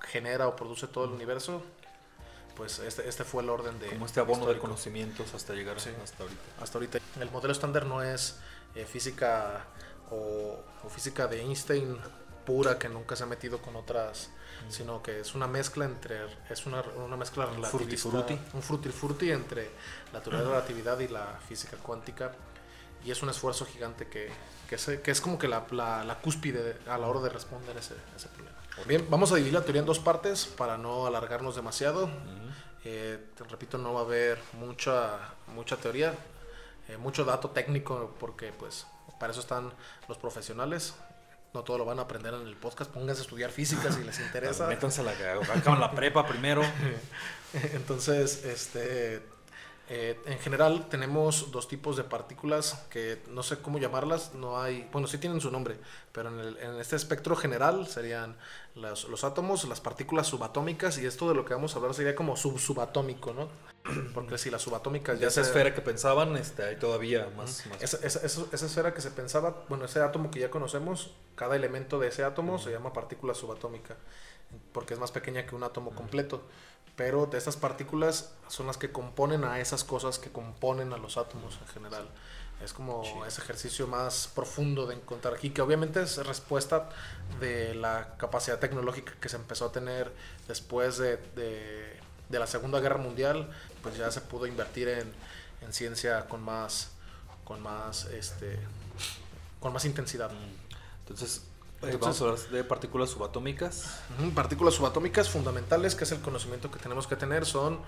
[0.00, 1.62] genera o produce todo el universo,
[2.56, 3.88] pues este, este fue el orden de...
[3.88, 5.90] Como este abono de conocimientos hasta llegar hasta
[6.22, 6.42] ahorita.
[6.60, 6.98] Hasta ahorita.
[7.20, 8.38] El modelo estándar no es
[8.74, 9.66] eh, física
[10.10, 10.58] o,
[10.88, 11.96] física de Einstein
[12.44, 14.30] pura que nunca se ha metido con otras,
[14.68, 18.08] sino que es una mezcla entre, es una, una mezcla relativista.
[18.52, 19.70] Un frutti frutti entre
[20.12, 22.32] la teoría de la relatividad y la física cuántica.
[23.04, 24.30] Y es un esfuerzo gigante que,
[24.68, 27.76] que, es, que es como que la, la, la, cúspide a la hora de responder
[27.76, 28.58] ese, ese problema.
[28.86, 32.10] Bien, vamos a dividir la teoría en dos partes para no alargarnos demasiado.
[32.84, 35.18] Eh, te repito, no va a haber mucha,
[35.48, 36.14] mucha teoría,
[36.88, 38.86] eh, mucho dato técnico, porque pues
[39.18, 39.72] para eso están
[40.08, 40.94] los profesionales.
[41.52, 42.90] No todo lo van a aprender en el podcast.
[42.90, 44.66] Pónganse a estudiar física si les interesa.
[44.66, 46.62] Métanse la, acaban la prepa primero.
[47.74, 49.22] Entonces, este
[49.92, 54.88] eh, en general tenemos dos tipos de partículas que no sé cómo llamarlas, no hay,
[54.92, 55.78] bueno, sí tienen su nombre,
[56.12, 58.36] pero en, este espectro general serían
[58.76, 62.36] los, átomos, las partículas subatómicas y esto de lo que vamos a hablar sería como
[62.36, 63.48] sub-subatómico, ¿no?
[64.14, 65.26] Porque si las subatómicas ya...
[65.26, 67.64] Esa esfera que pensaban, este, hay todavía más...
[67.80, 72.06] Esa, esa, esfera que se pensaba, bueno, ese átomo que ya conocemos, cada elemento de
[72.06, 73.96] ese átomo se llama partícula subatómica,
[74.72, 76.42] porque es más pequeña que un átomo completo
[77.00, 81.16] pero de estas partículas son las que componen a esas cosas que componen a los
[81.16, 82.06] átomos en general.
[82.62, 86.90] Es como ese ejercicio más profundo de encontrar aquí, que obviamente es respuesta
[87.40, 90.12] de la capacidad tecnológica que se empezó a tener
[90.46, 91.16] después de,
[92.28, 93.50] de, la Segunda Guerra Mundial,
[93.82, 95.10] pues ya se pudo invertir en,
[95.62, 96.90] en ciencia con más,
[97.44, 98.58] con más, este,
[99.58, 100.30] con más intensidad.
[100.98, 101.44] Entonces,
[101.80, 104.00] vamos a hablar de partículas subatómicas.
[104.34, 107.80] Partículas subatómicas fundamentales, que es el conocimiento que tenemos que tener, son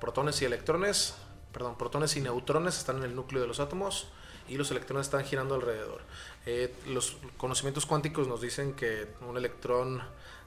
[0.00, 1.14] protones y electrones,
[1.52, 4.08] perdón, protones y neutrones están en el núcleo de los átomos
[4.48, 6.02] y los electrones están girando alrededor.
[6.46, 10.02] Eh, los conocimientos cuánticos nos dicen que un electrón,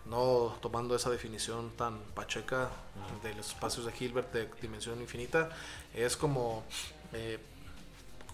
[0.05, 2.69] no tomando esa definición tan pacheca
[3.23, 5.49] de los espacios de Hilbert de dimensión infinita,
[5.93, 6.63] es como...
[7.13, 7.39] Eh,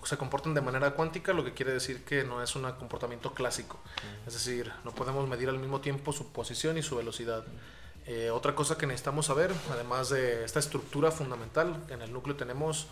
[0.05, 3.79] se comportan de manera cuántica, lo que quiere decir que no es un comportamiento clásico.
[4.27, 7.43] Es decir, no podemos medir al mismo tiempo su posición y su velocidad.
[8.05, 12.87] Eh, otra cosa que necesitamos saber, además de esta estructura fundamental, en el núcleo tenemos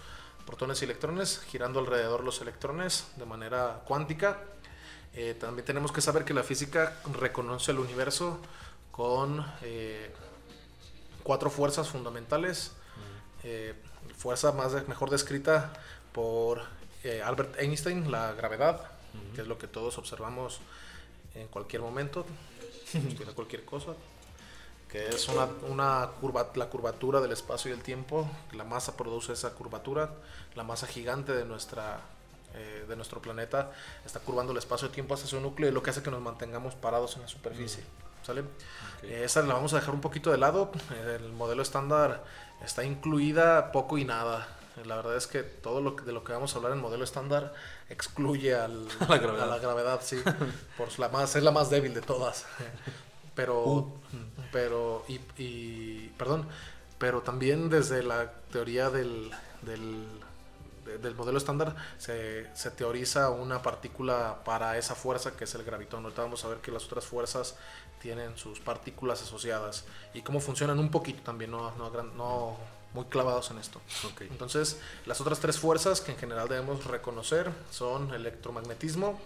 [0.46, 4.40] protones y electrones girando alrededor los electrones de manera cuántica.
[5.14, 8.40] Eh, también tenemos que saber que la física reconoce el universo
[8.92, 10.14] con eh,
[11.24, 12.72] cuatro fuerzas fundamentales.
[14.18, 15.74] fuerza más mejor descrita
[16.14, 16.62] por
[17.04, 18.82] eh, Albert Einstein, la gravedad,
[19.36, 20.60] que es lo que todos observamos
[21.36, 22.26] en cualquier momento,
[22.92, 23.94] tiene cualquier cosa,
[24.90, 29.34] que es una, una curva, la curvatura del espacio y el tiempo, la masa produce
[29.34, 30.12] esa curvatura,
[30.56, 32.02] la masa gigante de nuestra
[32.54, 33.72] eh, de nuestro planeta
[34.06, 37.16] está curvando el espacio-tiempo hacia su núcleo y lo que hace que nos mantengamos parados
[37.16, 37.82] en la superficie.
[38.24, 38.44] ¿Sale?
[39.04, 40.70] Eh, esa la vamos a dejar un poquito de lado.
[41.16, 42.26] El modelo estándar
[42.64, 44.48] está incluida poco y nada
[44.86, 47.54] la verdad es que todo lo de lo que vamos a hablar en modelo estándar
[47.90, 50.00] excluye al, a, la gravedad.
[50.02, 50.18] sí.
[50.78, 52.46] por la más, es la más débil de todas.
[53.36, 54.00] Pero, uh.
[54.52, 56.48] pero, y, perdón,
[56.98, 59.32] pero también desde la teoría del,
[59.62, 60.06] del,
[61.02, 66.04] del modelo estándar se, se, teoriza una partícula para esa fuerza que es el gravitón.
[66.04, 67.56] Ahorita vamos a ver que las otras fuerzas
[68.02, 72.58] tienen sus partículas asociadas y cómo funcionan un poquito también, no, no, no
[72.94, 73.82] muy clavados en esto.
[74.20, 79.20] Entonces, las otras tres fuerzas que en general debemos reconocer son electromagnetismo,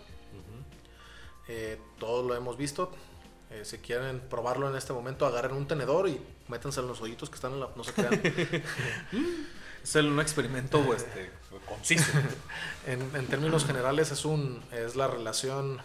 [1.48, 2.92] eh, todos lo hemos visto.
[3.52, 7.30] Eh, si quieren probarlo en este momento, agarren un tenedor y métanse en los hoyitos
[7.30, 7.70] que están en la.
[7.76, 8.14] No se crean.
[9.84, 11.30] es un experimento este,
[11.68, 12.12] conciso.
[12.88, 15.80] en, en, términos generales, es, un, es la relación.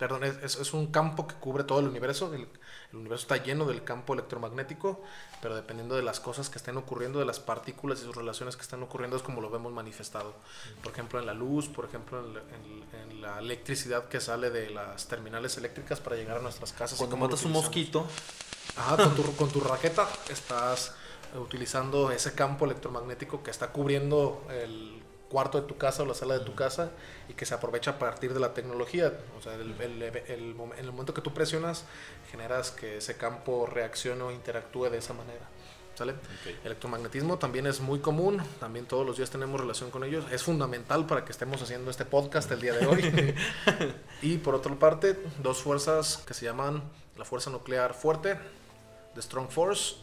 [0.00, 2.32] Perdón, es, es, un campo que cubre todo el universo.
[2.32, 2.48] El,
[2.90, 5.02] el universo está lleno del campo electromagnético,
[5.42, 8.62] pero dependiendo de las cosas que estén ocurriendo, de las partículas y sus relaciones que
[8.62, 10.34] están ocurriendo, es como lo vemos manifestado.
[10.82, 15.58] Por ejemplo, en la luz, por ejemplo, en, la electricidad que sale de las terminales
[15.58, 16.96] eléctricas para llegar a nuestras casas.
[16.96, 18.06] Cuando matas un mosquito.
[18.96, 20.94] con tu, con tu raqueta estás
[21.38, 24.99] utilizando ese campo electromagnético que está cubriendo el
[25.30, 26.90] cuarto de tu casa o la sala de tu casa
[27.28, 29.12] y que se aprovecha a partir de la tecnología.
[29.38, 31.84] O sea, el, el, el, en el momento que tú presionas,
[32.30, 35.48] generas que ese campo reaccione o interactúe de esa manera.
[35.94, 36.14] ¿Sale?
[36.64, 40.24] Electromagnetismo también es muy común, también todos los días tenemos relación con ellos.
[40.32, 43.34] Es fundamental para que estemos haciendo este podcast el día de hoy.
[44.22, 46.82] y por otra parte, dos fuerzas que se llaman
[47.18, 48.38] la fuerza nuclear fuerte,
[49.14, 49.96] The Strong Force,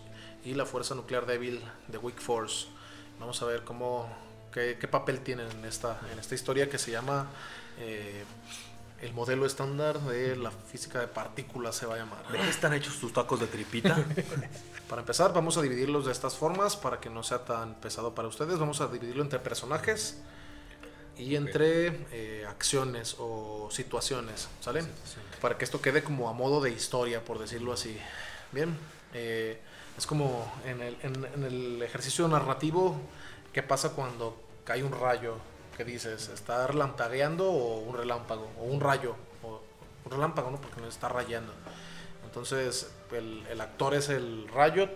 [0.43, 2.67] y la fuerza nuclear débil, The Weak Force.
[3.19, 4.07] Vamos a ver cómo,
[4.57, 7.27] qué, qué papel tienen en esta, en esta historia que se llama
[7.79, 8.23] eh,
[9.01, 12.27] el modelo estándar de la física de partículas se va a llamar.
[12.31, 14.03] ¿De qué están hechos tus tacos de tripita?
[14.89, 18.27] para empezar, vamos a dividirlos de estas formas para que no sea tan pesado para
[18.27, 18.57] ustedes.
[18.57, 20.17] Vamos a dividirlo entre personajes
[21.15, 24.83] y entre eh, acciones o situaciones, ¿sale?
[25.39, 27.95] Para que esto quede como a modo de historia, por decirlo así.
[28.51, 28.75] Bien,
[29.13, 29.61] eh,
[29.95, 32.99] es como en el, en el ejercicio narrativo,
[33.53, 35.37] ¿qué pasa cuando cae un rayo
[35.77, 36.29] ¿Qué dices?
[36.29, 38.49] ¿Está relampagueando o un relámpago?
[38.59, 39.15] O un rayo.
[39.43, 39.61] O
[40.05, 40.59] un relámpago, ¿no?
[40.59, 41.53] Porque no está rayando.
[42.25, 44.89] Entonces, el, el actor es el rayo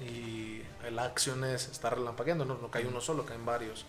[0.00, 0.62] y
[0.92, 2.44] la acción es estar relampagueando.
[2.44, 3.84] No, no cae uno solo, caen varios.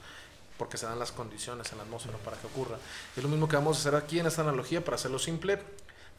[0.58, 2.78] Porque se dan las condiciones en la atmósfera para que ocurra.
[3.15, 5.60] Es lo mismo que vamos a hacer aquí en esta analogía para hacerlo simple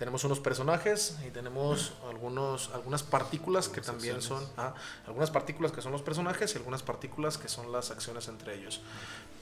[0.01, 4.73] tenemos unos personajes y tenemos algunos, algunas partículas que también son, ah,
[5.07, 8.81] algunas partículas que son los personajes y algunas partículas que son las acciones entre ellos.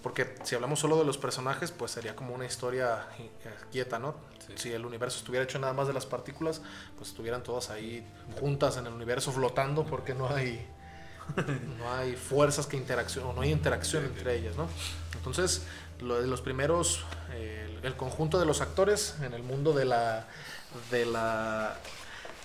[0.03, 3.31] Porque si hablamos solo de los personajes, pues sería como una historia eh,
[3.71, 4.16] quieta, ¿no?
[4.57, 6.61] Si el universo estuviera hecho nada más de las partículas,
[6.97, 8.05] pues estuvieran todas ahí
[8.40, 10.66] juntas en el universo flotando porque no hay,
[11.79, 14.66] no hay fuerzas que interaccionen, o no hay interacción entre ellas, ¿no?
[15.14, 15.62] Entonces,
[16.00, 20.26] lo los primeros, eh, el conjunto de los actores en el mundo de la,
[20.90, 21.76] de la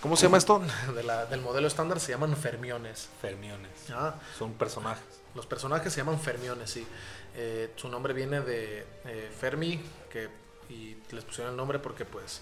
[0.02, 0.62] ¿Cómo se llama esto?
[0.96, 3.08] De la, del modelo estándar se llaman fermiones.
[3.22, 3.72] Fermiones.
[3.92, 5.04] Ah, Son personajes.
[5.34, 6.86] Los personajes se llaman fermiones, sí.
[7.36, 10.30] Eh, su nombre viene de eh, Fermi, que,
[10.70, 12.42] y les pusieron el nombre porque pues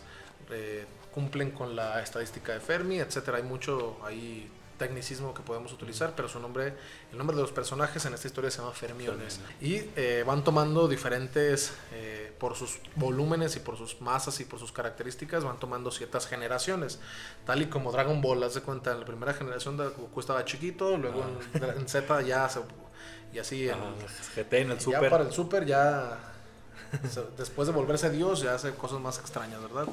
[1.14, 3.38] cumplen con la estadística de Fermi, etcétera.
[3.38, 4.50] Hay mucho ahí
[4.82, 6.74] tecnicismo que podemos utilizar, pero su nombre,
[7.12, 9.40] el nombre de los personajes en esta historia se llama Fermiones.
[9.62, 14.58] Y eh, van tomando diferentes, eh, por sus volúmenes y por sus masas y por
[14.60, 17.00] sus características, van tomando ciertas generaciones.
[17.46, 20.44] Tal y como Dragon Ball, haz de cuenta, en la primera generación de Goku estaba
[20.46, 22.62] chiquito, luego en, Z ya se,
[23.34, 23.70] y así.
[23.70, 23.78] en,
[24.36, 25.04] GT en el Super.
[25.04, 26.18] Ya para el Super ya
[27.38, 29.86] después de volverse Dios ya hace cosas más extrañas, ¿verdad?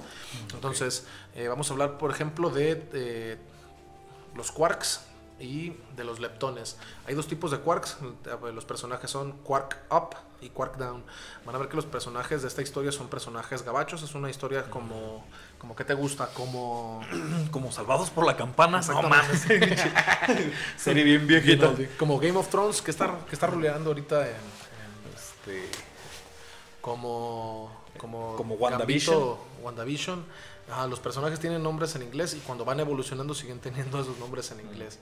[0.55, 3.37] Entonces, eh, vamos a hablar, por ejemplo, de
[4.39, 5.01] los quarks
[5.41, 6.77] y de los leptones.
[7.07, 7.99] Hay dos tipos de quarks.
[8.55, 11.05] Los personajes son quark up y quark down.
[11.45, 14.03] Van a ver que los personajes de esta historia son personajes gabachos.
[14.03, 15.25] Es una historia como,
[15.59, 17.05] como que te gusta, como,
[17.51, 18.81] como salvados por la campana.
[18.81, 19.11] No
[20.77, 21.75] Sería bien viejito.
[21.99, 24.37] Como Game of Thrones que está que está roleando ahorita en,
[25.15, 25.69] este
[26.81, 29.37] como como como WandaVision.
[29.63, 30.25] WandaVision
[30.89, 34.61] los personajes tienen nombres en inglés y cuando van evolucionando siguen teniendo esos nombres en
[34.61, 34.99] inglés.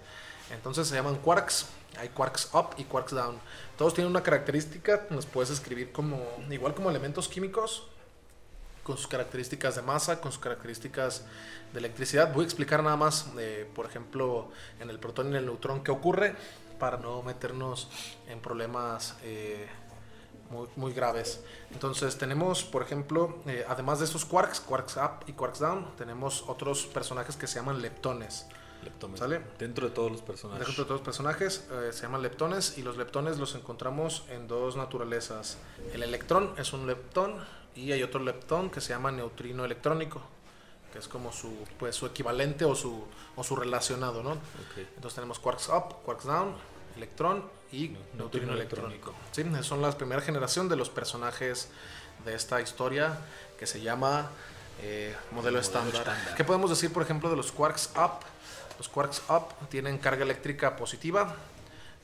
[0.51, 1.67] Entonces se llaman quarks.
[1.99, 3.39] Hay quarks up y quarks down.
[3.77, 7.85] Todos tienen una característica, los puedes escribir como igual como elementos químicos
[8.83, 11.25] con sus características de masa, con sus características
[11.73, 12.33] de electricidad.
[12.33, 15.83] Voy a explicar nada más, eh, por ejemplo, en el protón y en el neutrón
[15.83, 16.37] qué ocurre
[16.79, 17.89] para no meternos
[18.29, 19.67] en problemas eh,
[20.51, 21.41] muy, muy graves.
[21.73, 26.45] Entonces tenemos, por ejemplo, eh, además de estos quarks, quarks up y quarks down, tenemos
[26.49, 28.47] otros personajes que se llaman leptones.
[28.83, 29.19] Leptones.
[29.19, 29.41] ¿Sale?
[29.59, 30.67] Dentro de todos los personajes.
[30.67, 34.47] Dentro de todos los personajes eh, se llaman leptones y los leptones los encontramos en
[34.47, 35.59] dos naturalezas.
[35.93, 37.35] El electrón es un leptón
[37.75, 40.23] y hay otro leptón que se llama neutrino electrónico
[40.93, 43.05] que es como su pues su equivalente o su
[43.35, 44.39] o su relacionado, ¿no?
[44.77, 46.55] Entonces tenemos quarks up, quarks down,
[46.97, 49.15] electrón y neutrino, electrónico.
[49.33, 51.69] Sí, son la primera generación de los personajes
[52.25, 53.19] de esta historia
[53.59, 54.31] que se llama
[54.83, 56.17] eh, modelo, estándar.
[56.37, 58.25] ¿Qué podemos decir, por ejemplo, de los quarks up?
[58.79, 61.35] Los quarks up tienen carga eléctrica positiva,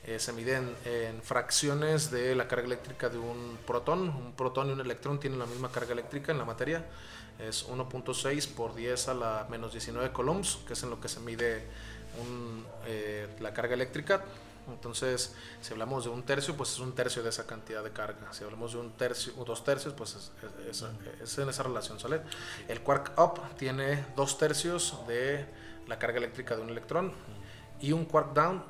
[0.05, 4.09] eh, se miden en fracciones de la carga eléctrica de un protón.
[4.09, 6.85] Un protón y un electrón tienen la misma carga eléctrica en la materia.
[7.39, 11.19] Es 1.6 por 10 a la menos 19 coulombs, que es en lo que se
[11.19, 11.63] mide
[12.85, 14.25] eh, la carga eléctrica.
[14.67, 18.31] Entonces, si hablamos de un tercio, pues es un tercio de esa cantidad de carga.
[18.33, 20.31] Si hablamos de un tercio o dos tercios, pues
[20.69, 22.21] es, en esa relación, ¿sale?
[22.67, 25.45] El quark up tiene dos tercios de
[25.87, 27.11] la carga eléctrica de un electrón
[27.81, 28.63] y un quark down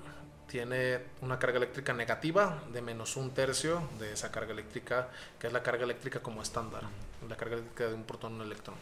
[0.47, 5.53] tiene una carga eléctrica negativa de menos un tercio de esa carga eléctrica, que es
[5.53, 6.83] la carga eléctrica como estándar,
[7.27, 8.75] la carga eléctrica de un protón o un electrón,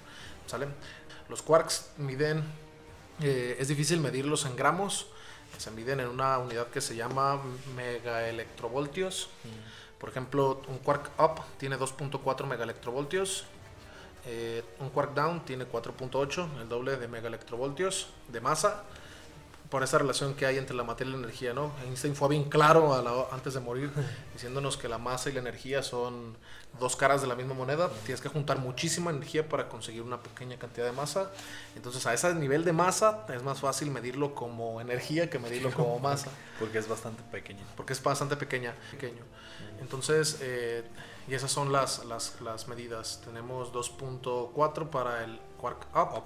[0.47, 0.67] ¿sale?
[1.29, 2.43] Los quarks miden,
[3.21, 5.07] eh, es difícil medirlos en gramos,
[5.57, 7.41] se miden en una unidad que se llama
[7.75, 9.29] megaelectrovoltios,
[9.99, 13.45] Por ejemplo, un quark up tiene 2.4 megaelectrovoltios,
[14.25, 18.83] eh, un quark down tiene 4.8, el doble de megaelectrovoltios de masa,
[19.71, 21.71] por esa relación que hay entre la materia y la energía, ¿no?
[21.85, 22.93] Einstein fue bien claro
[23.31, 23.89] antes de morir,
[24.33, 26.35] diciéndonos que la masa y la energía son
[26.77, 27.89] dos caras de la misma moneda.
[28.05, 31.31] Tienes que juntar muchísima energía para conseguir una pequeña cantidad de masa.
[31.77, 35.97] Entonces, a ese nivel de masa es más fácil medirlo como energía que medirlo como
[35.99, 36.31] masa.
[36.59, 37.63] Porque es bastante pequeño.
[37.77, 39.23] Porque es bastante pequeña, pequeño.
[39.79, 40.83] Entonces, eh,
[41.29, 43.21] y esas son las, las, las medidas.
[43.23, 46.25] Tenemos 2.4 para el quark up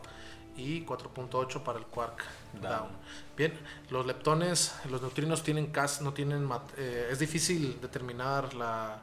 [0.57, 2.23] y 4.8 para el quark
[2.61, 2.89] down.
[3.35, 3.53] Bien,
[3.89, 9.01] los leptones, los neutrinos tienen cas, no tienen, eh, es difícil determinar la,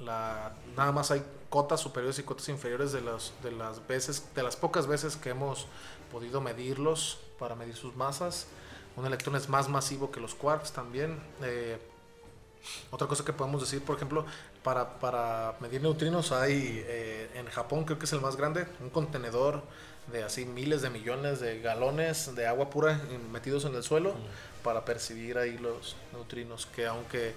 [0.00, 4.42] la, nada más hay cotas superiores y cotas inferiores de las, de las veces, de
[4.42, 5.66] las pocas veces que hemos
[6.10, 8.46] podido medirlos para medir sus masas.
[8.96, 11.20] Un electrón es más masivo que los quarks también.
[11.42, 11.78] Eh,
[12.90, 14.24] otra cosa que podemos decir, por ejemplo,
[14.62, 18.90] para, para medir neutrinos hay eh, en Japón, creo que es el más grande, un
[18.90, 19.62] contenedor
[20.12, 24.14] de así miles de millones de galones de agua pura metidos en el suelo
[24.62, 27.34] para percibir ahí los neutrinos, que aunque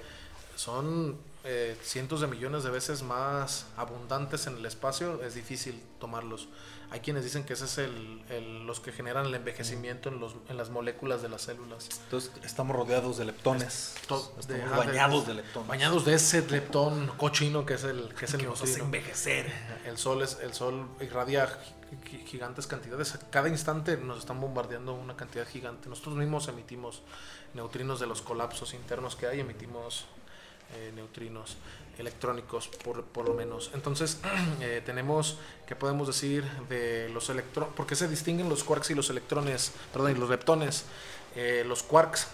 [0.56, 6.50] son eh, cientos de millones de veces más abundantes en el espacio, es difícil tomarlos.
[6.92, 10.58] Hay quienes dicen que ese es el, los que generan el envejecimiento en, los, en
[10.58, 11.88] las moléculas de las células.
[12.04, 13.96] Entonces estamos rodeados de leptones.
[14.76, 15.68] bañados de, leptones.
[15.70, 19.52] Bañados de ese leptón cochino que es el que es el que envejecer.
[19.86, 21.50] El sol es el sol irradia
[22.26, 23.18] gigantes cantidades.
[23.30, 25.90] Cada instante nos están bombardeando una cantidad gigante.
[25.90, 27.02] Nosotros mismos emitimos
[27.54, 30.06] neutrinos de los colapsos internos que hay, emitimos
[30.78, 31.58] eh, neutrinos
[31.98, 33.72] electrónicos por, por, lo menos.
[33.74, 34.20] Entonces
[34.62, 37.74] eh, tenemos, ¿qué podemos decir de los electrones?
[37.76, 40.86] ¿Por qué se distinguen los quarks y los electrones, perdón, y los leptones?
[41.36, 42.28] Eh, los quarks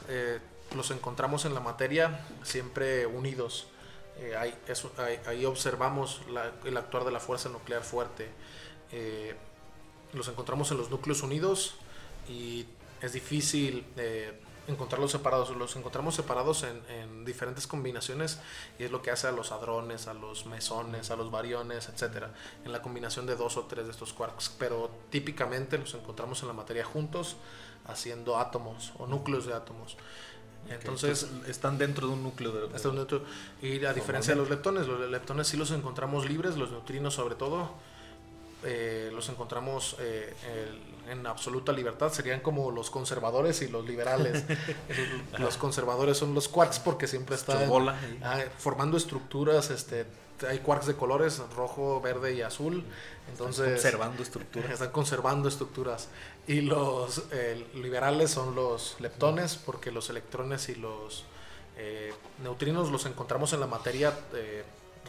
[0.75, 3.67] los encontramos en la materia siempre unidos.
[4.39, 6.21] Ahí, observamos
[6.65, 8.29] el actuar de la fuerza nuclear fuerte
[10.13, 11.75] los encontramos en los núcleos unidos
[12.29, 12.65] y
[13.01, 15.49] es difícil eh, encontrarlos separados.
[15.55, 18.39] Los encontramos separados en, diferentes combinaciones
[18.79, 22.25] y es lo que hace a los hadrones, a los mesones, a los bariones, etc.
[22.65, 24.51] En la combinación de dos o tres de estos quarks.
[24.57, 27.35] Pero típicamente los encontramos en la materia juntos
[27.85, 29.97] haciendo átomos o núcleos de átomos.
[30.69, 33.21] Entonces, están dentro de un núcleo de,
[33.61, 37.35] y a diferencia de los leptones, los leptones sí los encontramos libres, los neutrinos sobre
[37.35, 37.71] todo
[38.63, 40.33] eh, los encontramos eh,
[41.09, 42.11] en absoluta libertad.
[42.11, 44.43] Serían como los conservadores y los liberales.
[45.37, 47.69] los conservadores son los quarks porque siempre están
[48.23, 49.69] ah, formando estructuras.
[49.69, 50.05] Este,
[50.47, 52.83] hay quarks de colores rojo, verde y azul.
[53.29, 54.71] Entonces, están conservando estructuras.
[54.71, 56.07] Están conservando estructuras.
[56.47, 57.23] Y los
[57.75, 61.25] liberales son los leptones porque los electrones y los
[61.79, 64.11] eh, neutrinos los encontramos en la materia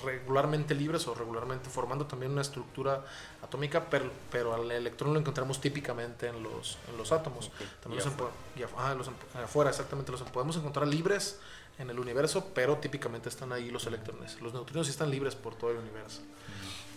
[0.02, 3.04] regularmente libres o regularmente formando también una estructura
[3.42, 7.50] atómica, pero, pero al electrón lo encontramos típicamente en los, en los átomos.
[7.82, 11.38] También los, afuera, exactamente, los podemos encontrar libres
[11.78, 14.40] en el universo, pero típicamente están ahí los electrones.
[14.40, 16.22] Los neutrinos sí están libres por todo el universo.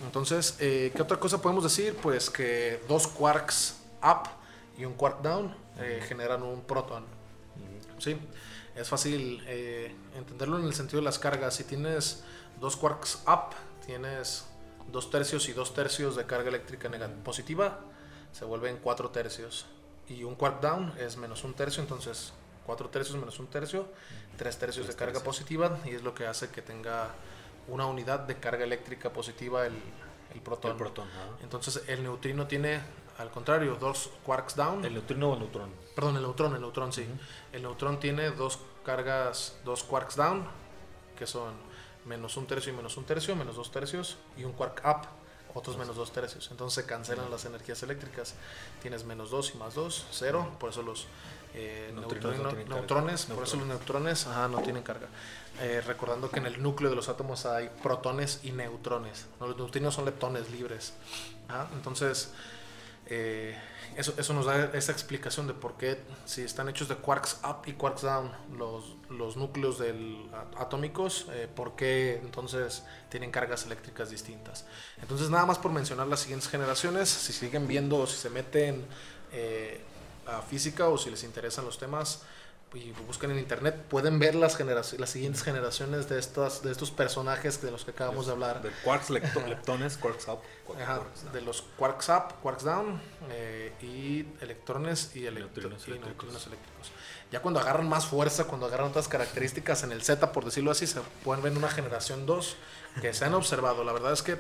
[0.04, 1.96] Entonces, eh, ¿qué otra cosa podemos decir?
[2.02, 4.30] Pues que dos quarks up
[4.78, 7.06] y un quark down eh, generan un proton.
[8.00, 8.18] ¿Sí?
[8.76, 11.56] Es fácil eh, entenderlo en el sentido de las cargas.
[11.56, 12.24] Si tienes
[12.62, 14.46] dos quarks up, tienes
[14.92, 16.90] dos tercios y dos tercios de carga eléctrica
[17.24, 17.80] positiva,
[18.32, 19.66] se vuelven cuatro tercios.
[20.08, 22.34] Y un quark down es menos un tercio, entonces
[22.66, 23.88] cuatro tercios menos un tercio,
[24.38, 27.10] tres tercios de carga positiva, y es lo que hace que tenga
[27.68, 29.74] una unidad de carga eléctrica positiva el,
[30.34, 30.78] el protón.
[31.42, 32.82] Entonces el neutrino tiene,
[33.18, 34.86] al contrario, dos quarks down.
[34.86, 35.72] ¿El neutrino o el neutrón?
[35.96, 37.08] Perdón, el neutrón, el neutrón, sí.
[37.54, 40.46] El neutrón tiene dos cargas, dos quarks down,
[41.18, 41.54] que son
[42.06, 45.08] menos un tercio y menos un tercio, menos dos tercios, y un quark up,
[45.54, 46.50] otros menos dos tercios.
[46.52, 48.36] Entonces se cancelan las energías eléctricas.
[48.82, 51.08] Tienes menos dos y más dos, cero, por eso los
[51.54, 55.08] eh, neutrones, por eso los neutrones no tienen carga.
[55.60, 59.28] Eh, recordando que en el núcleo de los átomos hay protones y neutrones.
[59.40, 60.94] Los neutrinos son leptones libres.
[61.74, 62.32] Entonces,
[63.14, 63.58] eh,
[63.98, 67.68] eso, eso nos da esa explicación de por qué si están hechos de quarks up
[67.68, 74.10] y quarks down los, los núcleos del, atómicos, eh, por qué entonces tienen cargas eléctricas
[74.10, 74.66] distintas.
[75.02, 78.86] Entonces nada más por mencionar las siguientes generaciones, si siguen viendo si se meten
[79.34, 79.82] eh,
[80.26, 82.22] a física o si les interesan los temas,
[82.74, 87.62] y buscan en internet, pueden ver las, las siguientes generaciones de, estas, de estos personajes
[87.62, 88.62] de los que acabamos de hablar.
[88.62, 90.40] De quarks, leptones, quarks up.
[91.34, 96.48] de los quarks up, quarks down, eh, y electrones y, neutrinos, eléctricos.
[97.30, 100.88] Ya cuando agarran más fuerza, cuando agarran otras características en el Z, por decirlo así,
[100.88, 102.56] se pueden ver en una generación 2
[103.02, 103.84] que se han observado.
[103.84, 104.38] La verdad es que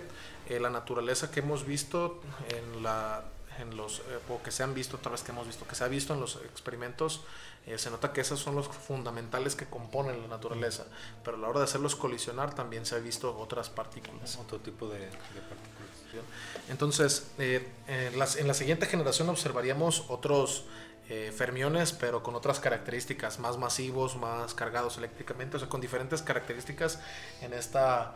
[0.47, 3.23] eh, la naturaleza que hemos visto en la
[3.61, 5.83] en los eh, o que se han visto otra vez que hemos visto que se
[5.83, 7.21] ha visto en los experimentos
[7.67, 10.85] eh, se nota que esos son los fundamentales que componen la naturaleza,
[11.23, 14.35] pero a la hora de hacerlos colisionar también se ha visto otras partículas.
[14.37, 16.25] Otro tipo de, partículas.
[16.69, 20.65] Entonces, eh, en, la siguiente generación observaríamos otros
[21.07, 26.23] eh, fermiones, pero con otras características, más masivos, más cargados eléctricamente, o sea, con diferentes
[26.23, 26.99] características
[27.41, 28.15] en esta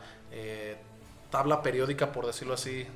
[1.29, 2.87] tabla periódica, por decirlo así,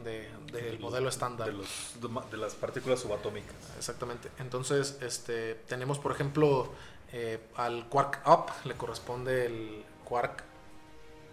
[0.51, 1.51] del modelo estándar.
[1.51, 3.55] De, las partículas subatómicas.
[3.77, 4.29] Exactamente.
[4.39, 6.71] Entonces, este, tenemos, por ejemplo,
[7.11, 10.43] eh, al quark up le corresponde el quark,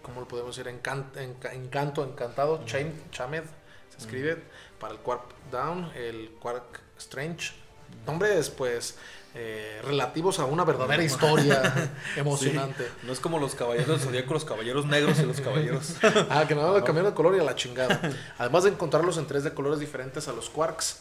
[0.02, 0.68] ¿cómo lo podemos decir?
[0.68, 3.44] encanto, encantado, chamed,
[3.90, 4.42] se escribe.
[4.80, 7.65] Para el quark down, el quark strange.
[8.04, 8.96] Nombres, pues,
[9.38, 12.88] eh, relativos a una verdadera historia emocionante.
[13.02, 15.94] no es como los caballeros zodíacos, los caballeros negros y los caballeros.
[16.30, 18.00] ah, que no, no cambiaron de color y a la chingada.
[18.38, 21.00] Además de encontrarlos en tres de colores diferentes a los quarks,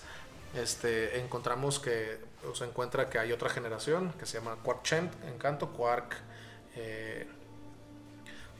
[0.54, 2.20] este, encontramos que
[2.54, 6.18] se encuentra que hay otra generación que se llama Quark Champ, Encanto, Quark,
[6.76, 7.28] eh,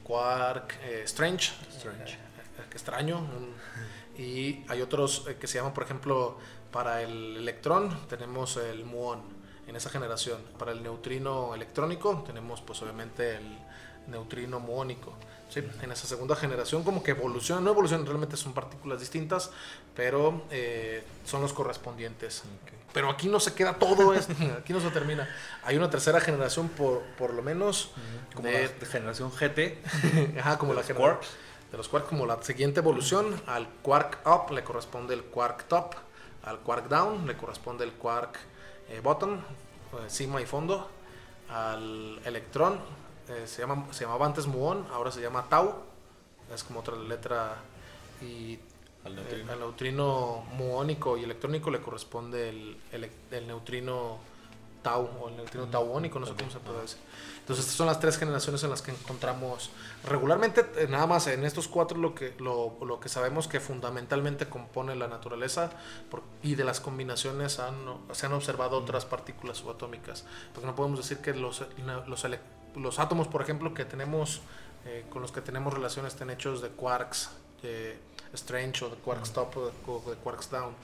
[0.04, 2.18] Quark eh, Strange, Strange.
[2.72, 3.26] extraño.
[4.16, 6.38] y hay otros que se llaman, por ejemplo,
[6.76, 9.22] para el electrón tenemos el muón
[9.66, 10.38] en esa generación.
[10.58, 13.58] Para el neutrino electrónico tenemos pues obviamente el
[14.08, 15.14] neutrino muónico.
[15.48, 15.62] ¿sí?
[15.80, 19.52] En esa segunda generación como que evoluciona, no evoluciona, realmente son partículas distintas,
[19.94, 22.42] pero eh, son los correspondientes.
[22.92, 25.26] Pero aquí no se queda todo esto, aquí no se termina.
[25.64, 27.92] Hay una tercera generación por, por lo menos.
[28.34, 30.38] Como de, generación GT.
[30.38, 31.20] Ajá, como la generación
[31.72, 33.40] de los quarks, como la siguiente evolución.
[33.46, 35.94] Al quark up le corresponde el quark top,
[36.46, 38.38] al quark down le corresponde el quark
[38.88, 39.40] eh, bottom,
[39.90, 40.88] pues, cima y fondo,
[41.50, 42.78] al electrón,
[43.28, 45.74] eh, se, llama, se llamaba antes muón, ahora se llama tau,
[46.54, 47.56] es como otra letra,
[48.22, 48.58] y
[49.04, 54.18] al eh, neutrino, muónico y electrónico le corresponde el, el neutrino
[54.86, 56.98] tau o el neutrino tauónico, no sé cómo se puede decir.
[57.40, 59.70] Entonces, estas son las tres generaciones en las que encontramos
[60.04, 64.48] regularmente, eh, nada más en estos cuatro, lo que, lo, lo que sabemos que fundamentalmente
[64.48, 65.70] compone la naturaleza
[66.42, 67.74] y de las combinaciones han,
[68.12, 70.24] se han observado otras partículas subatómicas.
[70.54, 71.64] Porque no podemos decir que los,
[72.06, 72.26] los,
[72.76, 74.40] los átomos, por ejemplo, que tenemos,
[74.84, 77.30] eh, con los que tenemos relaciones, estén hechos de quarks.
[77.62, 77.98] de
[78.34, 80.74] strange o de quarks top o de quarks down.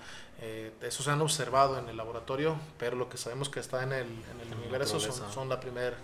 [0.40, 3.93] Eh, eso se han observado en el laboratorio, pero lo que sabemos que está en
[3.93, 5.97] el, en el universo son, la primera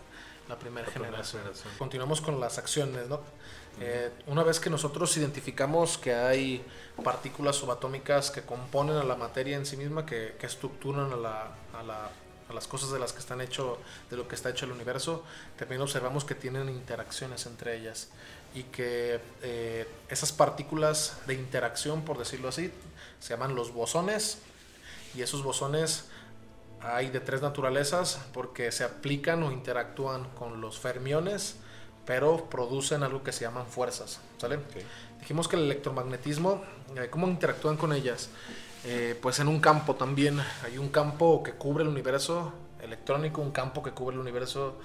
[0.49, 1.43] la primera generación.
[1.77, 3.21] Continuamos con las acciones, ¿no?
[3.81, 6.65] Eh, una vez que nosotros identificamos que hay
[7.05, 11.49] partículas subatómicas que componen a la materia en sí misma, que, que estructuran a, la,
[11.75, 12.11] a, la,
[12.49, 13.79] a, las cosas de las que están hecho,
[14.11, 15.23] de lo que está hecho el universo,
[15.57, 18.09] también observamos que tienen interacciones entre ellas
[18.55, 22.73] y que eh, esas partículas de interacción, por decirlo así,
[23.21, 24.39] se llaman los bosones
[25.15, 26.07] y esos bosones
[26.81, 31.57] hay de tres naturalezas porque se aplican o interactúan con los fermiones,
[32.05, 34.21] pero producen algo que se llaman fuerzas.
[34.39, 34.59] ¿sale?
[35.21, 36.63] Dijimos que el electromagnetismo,
[36.97, 38.31] eh, ¿cómo interactúan con ellas?
[38.85, 43.51] Eh, pues en un campo también, hay un campo que cubre el universo electrónico, un
[43.51, 44.79] campo que cubre el universo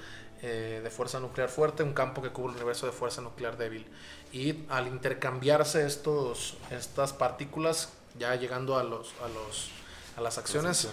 [0.45, 3.87] eh, de fuerza nuclear fuerte, un campo que cubre el universo de fuerza nuclear débil.
[4.33, 9.69] Y al intercambiarse estos, estas partículas, ya llegando a, los, a, los,
[10.17, 10.89] a las acciones,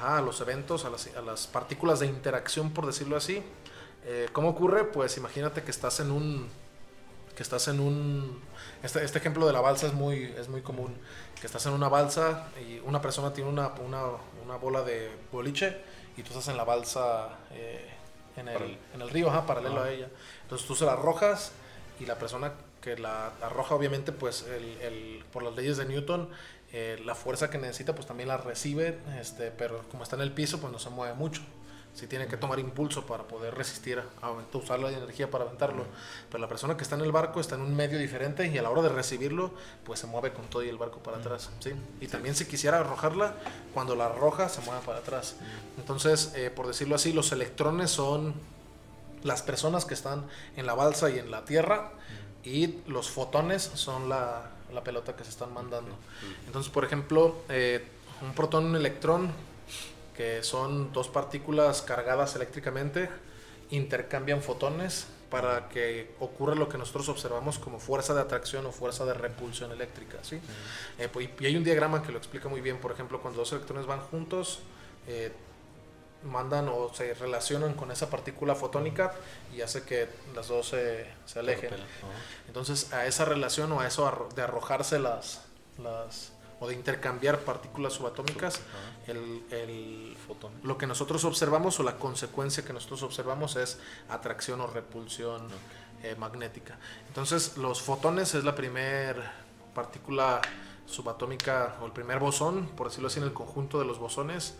[0.00, 3.42] a los eventos, a las, a las, partículas de interacción, por decirlo así,
[4.04, 4.84] eh, ¿cómo ocurre?
[4.84, 6.48] Pues imagínate que estás en un...
[7.34, 8.40] que estás en un...
[8.84, 10.96] Este, este, ejemplo de la balsa es muy, es muy común.
[11.40, 14.04] Que estás en una balsa y una persona tiene una, una,
[14.44, 15.78] una bola de boliche
[16.16, 17.40] y tú estás en la balsa...
[17.50, 17.93] Eh,
[18.36, 20.08] en el, en el río, ajá, paralelo a ella.
[20.42, 21.52] Entonces tú se la arrojas
[22.00, 26.28] y la persona que la arroja, obviamente, pues el, el, por las leyes de Newton,
[26.72, 30.32] eh, la fuerza que necesita, pues también la recibe, este, pero como está en el
[30.32, 31.40] piso, pues no se mueve mucho
[31.94, 35.84] si tiene que tomar impulso para poder resistir a, usar la energía para aventarlo.
[36.28, 38.62] Pero la persona que está en el barco está en un medio diferente y a
[38.62, 39.52] la hora de recibirlo,
[39.84, 41.50] pues se mueve con todo y el barco para atrás.
[41.60, 41.72] ¿sí?
[42.00, 43.34] Y también si quisiera arrojarla,
[43.72, 45.36] cuando la arroja se mueve para atrás.
[45.78, 48.34] Entonces, eh, por decirlo así, los electrones son
[49.22, 50.24] las personas que están
[50.56, 51.92] en la balsa y en la tierra
[52.42, 55.96] y los fotones son la, la pelota que se están mandando.
[56.46, 57.86] Entonces, por ejemplo, eh,
[58.20, 59.30] un protón un electrón
[60.16, 63.08] que son dos partículas cargadas eléctricamente,
[63.70, 69.04] intercambian fotones para que ocurra lo que nosotros observamos como fuerza de atracción o fuerza
[69.04, 70.18] de repulsión eléctrica.
[70.22, 70.40] ¿sí?
[70.98, 73.52] Eh, pues, y hay un diagrama que lo explica muy bien, por ejemplo, cuando dos
[73.52, 74.60] electrones van juntos,
[75.08, 75.32] eh,
[76.22, 79.12] mandan o se relacionan con esa partícula fotónica
[79.54, 81.70] y hace que las dos se, se alejen.
[82.46, 85.42] Entonces, a esa relación o a eso de arrojarse las,
[85.82, 86.32] las
[86.64, 88.60] o de intercambiar partículas subatómicas,
[89.06, 90.16] el, el
[90.62, 95.46] lo que nosotros observamos o la consecuencia que nosotros observamos es atracción o repulsión
[96.02, 96.78] eh, magnética.
[97.08, 99.34] Entonces, los fotones es la primera
[99.74, 100.40] partícula
[100.86, 104.54] subatómica o el primer bosón, por decirlo así, en el conjunto de los bosones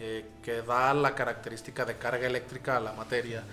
[0.00, 3.44] eh, que da la característica de carga eléctrica a la materia.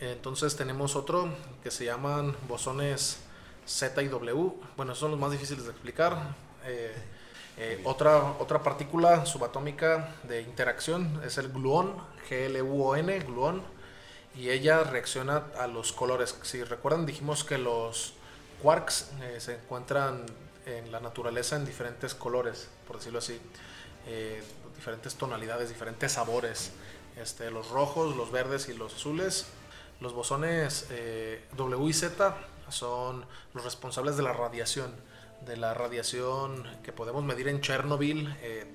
[0.00, 3.18] Entonces tenemos otro que se llaman bosones
[3.66, 4.52] Z y W.
[4.76, 6.34] Bueno, son los más difíciles de explicar.
[6.64, 6.94] Eh,
[7.58, 11.96] eh, otra, otra partícula subatómica de interacción es el gluón,
[12.28, 13.62] G-L-U-O-N, gluón,
[14.34, 16.36] y ella reacciona a los colores.
[16.42, 18.14] Si recuerdan, dijimos que los
[18.62, 20.24] quarks se encuentran
[20.64, 23.38] en la naturaleza en diferentes colores, por decirlo así
[24.82, 26.72] diferentes tonalidades, diferentes sabores.
[27.16, 29.46] Este, los rojos, los verdes y los azules.
[30.00, 32.36] Los bosones eh, W y Z
[32.68, 34.92] son los responsables de la radiación,
[35.46, 38.34] de la radiación que podemos medir en Chernobyl.
[38.42, 38.66] Eh,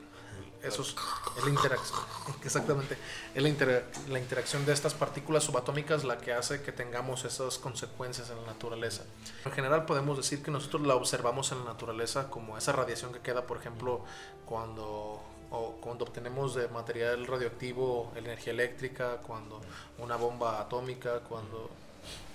[0.64, 0.96] eso es,
[1.44, 2.00] la interacción,
[2.44, 2.98] exactamente,
[3.36, 8.32] es la, la, interacción de estas partículas subatómicas la que hace que tengamos esas consecuencias
[8.32, 9.04] en la naturaleza.
[9.46, 13.20] En general podemos decir que nosotros la observamos en la naturaleza como esa radiación que
[13.20, 14.04] queda, por ejemplo,
[14.46, 19.62] cuando o cuando obtenemos de material radioactivo energía eléctrica, cuando
[19.98, 21.70] una bomba atómica, cuando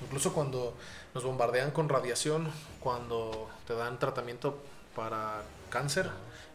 [0.00, 0.74] incluso cuando
[1.14, 2.50] nos bombardean con radiación,
[2.80, 4.58] cuando te dan tratamiento
[4.94, 6.10] para cáncer,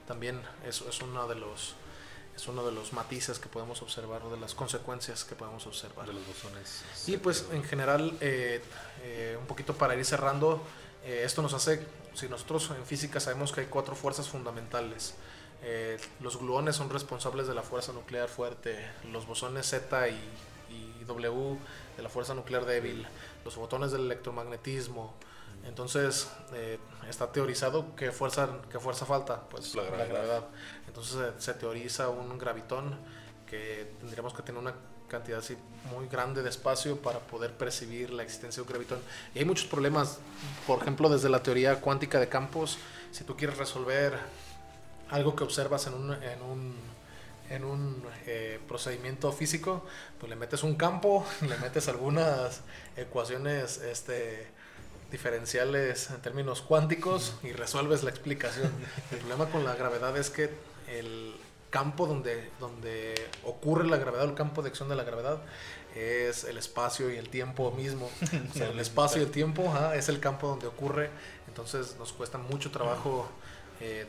[0.08, 1.76] también eso es uno de los
[2.36, 6.06] es uno de los matices que podemos observar o de las consecuencias que podemos observar.
[6.06, 6.84] De los bosones.
[7.08, 8.62] Y pues en general, eh,
[9.02, 10.62] eh, un poquito para ir cerrando,
[11.04, 15.16] eh, esto nos hace, si nosotros en física sabemos que hay cuatro fuerzas fundamentales,
[15.64, 18.78] eh, los gluones son responsables de la fuerza nuclear fuerte,
[19.12, 20.20] los bosones Z y,
[21.08, 21.58] W
[21.98, 23.06] de la fuerza nuclear débil,
[23.44, 25.14] los fotones del electromagnetismo.
[25.66, 26.80] Entonces eh,
[27.10, 30.46] está teorizado qué fuerza, qué fuerza falta, pues la gravedad.
[30.88, 32.96] Entonces eh, se teoriza un gravitón
[33.46, 34.76] que tendríamos que tener una
[35.08, 35.58] cantidad así
[35.92, 39.00] muy grande de espacio para poder percibir la existencia de un gravitón.
[39.34, 40.20] Y hay muchos problemas,
[40.66, 42.78] por ejemplo, desde la teoría cuántica de campos,
[43.12, 44.20] si tú quieres resolver
[45.10, 46.76] algo que observas en un, en un,
[47.50, 49.86] en un eh, procedimiento físico,
[50.20, 52.62] pues le metes un campo, le metes algunas
[52.96, 54.48] ecuaciones este,
[55.12, 58.72] diferenciales en términos cuánticos y resuelves la explicación.
[59.12, 60.50] El problema con la gravedad es que
[60.88, 61.36] el
[61.70, 65.40] campo donde, donde ocurre la gravedad, el campo de acción de la gravedad,
[65.96, 68.10] es el espacio y el tiempo mismo.
[68.52, 71.10] O sea, el espacio y el tiempo es el campo donde ocurre,
[71.48, 73.28] entonces nos cuesta mucho trabajo
[73.82, 74.06] eh,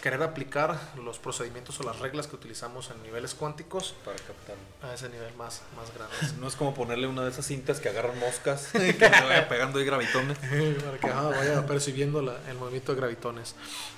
[0.00, 4.94] querer aplicar los procedimientos o las reglas que utilizamos en niveles cuánticos para captar a
[4.94, 6.14] ese nivel más, más grande.
[6.40, 9.78] No es como ponerle una de esas cintas que agarran moscas que se vaya pegando
[9.78, 10.38] ahí gravitones.
[10.84, 13.54] para que vaya percibiendo el movimiento de gravitones.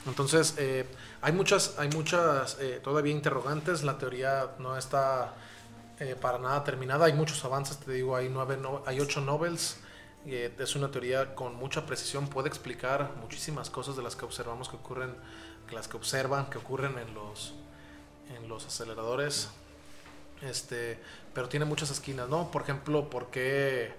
[0.06, 0.86] Entonces, eh,
[1.22, 3.82] hay muchas, hay muchas eh, todavía interrogantes.
[3.82, 5.34] La teoría no está
[6.00, 7.06] eh, para nada terminada.
[7.06, 9.78] Hay muchos avances, te digo, hay, nueve, hay ocho Nobels.
[10.26, 14.76] es una teoría con mucha precisión, puede explicar muchísimas cosas de las que observamos que
[14.76, 15.14] ocurren
[15.72, 17.54] las que observan, que ocurren en los,
[18.36, 19.50] en los aceleradores.
[20.42, 20.98] Este,
[21.32, 22.50] pero tiene muchas esquinas, ¿no?
[22.50, 23.92] Por ejemplo, ¿por qué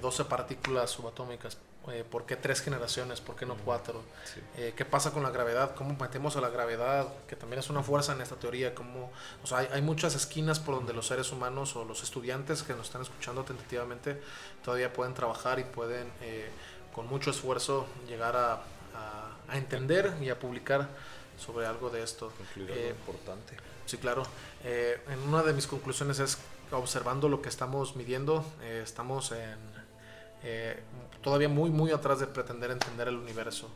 [0.00, 1.58] 12 eh, partículas subatómicas?
[1.88, 3.20] Eh, ¿Por qué tres generaciones?
[3.20, 4.02] ¿Por qué no cuatro?
[4.56, 5.74] Eh, ¿Qué pasa con la gravedad?
[5.74, 7.06] ¿Cómo metemos a la gravedad?
[7.26, 8.74] Que también es una fuerza en esta teoría.
[8.74, 9.10] ¿Cómo,
[9.42, 12.74] o sea, hay, hay, muchas esquinas por donde los seres humanos o los estudiantes que
[12.74, 14.20] nos están escuchando tentativamente
[14.62, 16.10] todavía pueden trabajar y pueden
[16.92, 18.62] con mucho esfuerzo llegar a,
[19.48, 20.88] a, entender y a publicar
[21.38, 22.32] sobre algo de esto.
[22.56, 23.56] Eh, importante.
[23.86, 24.24] Sí, claro.
[24.64, 26.38] Eh, en una de mis conclusiones es
[26.70, 29.78] observando lo que estamos midiendo, eh, estamos en
[31.20, 33.68] todavía muy muy atrás de pretender entender el universo.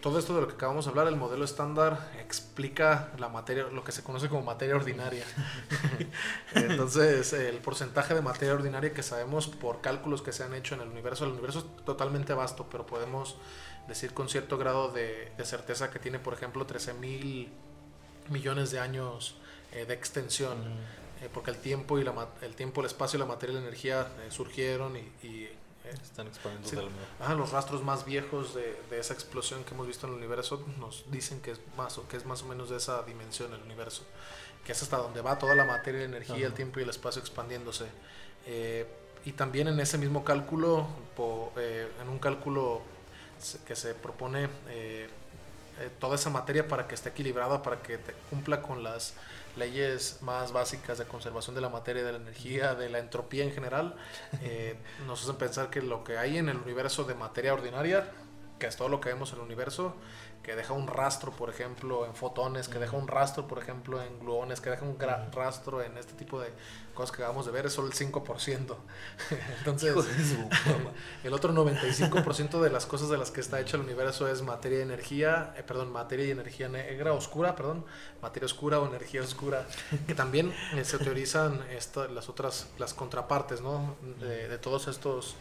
[0.00, 3.82] todo esto de lo que acabamos de hablar, el modelo estándar explica la materia, lo
[3.82, 5.24] que se conoce como materia ordinaria.
[6.54, 10.82] Entonces, el porcentaje de materia ordinaria que sabemos por cálculos que se han hecho en
[10.82, 13.36] el universo, el universo es totalmente vasto, pero podemos
[13.88, 17.52] decir con cierto grado de, certeza que tiene, por ejemplo, 13 mil
[18.30, 19.36] millones de años
[19.72, 20.58] eh, de extensión,
[21.20, 24.08] eh, porque el tiempo, y la, el tiempo, el espacio, la materia y la energía
[24.22, 25.48] eh, surgieron y...
[25.84, 26.76] Están expandiendo sí,
[27.36, 31.04] los rastros más viejos de, de, esa explosión que hemos visto en el universo nos
[31.10, 34.02] dicen que es más o que es más o menos de esa dimensión el universo.
[34.64, 37.20] que es hasta donde va toda la materia, la energía, el tiempo y el espacio
[37.20, 37.84] expandiéndose.
[39.26, 40.86] Y también en ese mismo cálculo,
[41.18, 42.80] en un cálculo
[43.66, 45.08] que se propone eh,
[45.98, 47.98] toda esa materia para que esté equilibrada, para que
[48.30, 49.14] cumpla con las
[49.56, 53.52] leyes más básicas de conservación de la materia, de la energía, de la entropía en
[53.52, 53.96] general,
[55.06, 58.08] nos hacen pensar que lo que hay en el universo de materia ordinaria,
[58.58, 59.94] que es todo lo que vemos en el universo,
[60.44, 64.20] que deja un rastro, por ejemplo, en fotones, que deja un rastro, por ejemplo, en
[64.20, 64.98] gluones, que deja un
[65.32, 66.52] rastro en este tipo de
[66.92, 68.76] cosas que acabamos de ver, es solo el 5%.
[69.58, 69.96] Entonces,
[71.24, 74.80] el otro 95% de las cosas de las que está hecho el universo es materia
[74.80, 77.86] y energía, eh, perdón, materia y energía negra, oscura, perdón,
[78.20, 79.66] materia oscura o energía oscura,
[80.06, 81.64] que también eh, se teorizan
[82.10, 83.96] las otras, las contrapartes, ¿no?
[84.20, 85.36] de todos estos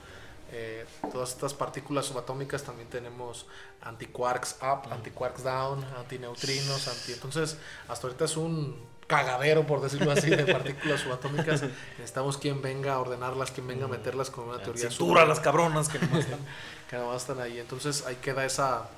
[0.56, 3.48] eh, todas estas partículas subatómicas también tenemos
[3.82, 7.14] antiquarks up, antiquarks down, antineutrinos, anti...
[7.14, 8.78] Entonces, hasta ahorita es un
[9.08, 11.64] cagadero, por decirlo así, de partículas subatómicas.
[11.98, 14.90] Necesitamos quien venga a ordenarlas, quien venga a meterlas con una teoría.
[14.90, 16.40] Cintura las cabronas que no están.
[16.90, 17.60] que no están ahí.
[17.60, 18.90] Entonces, ahí queda esa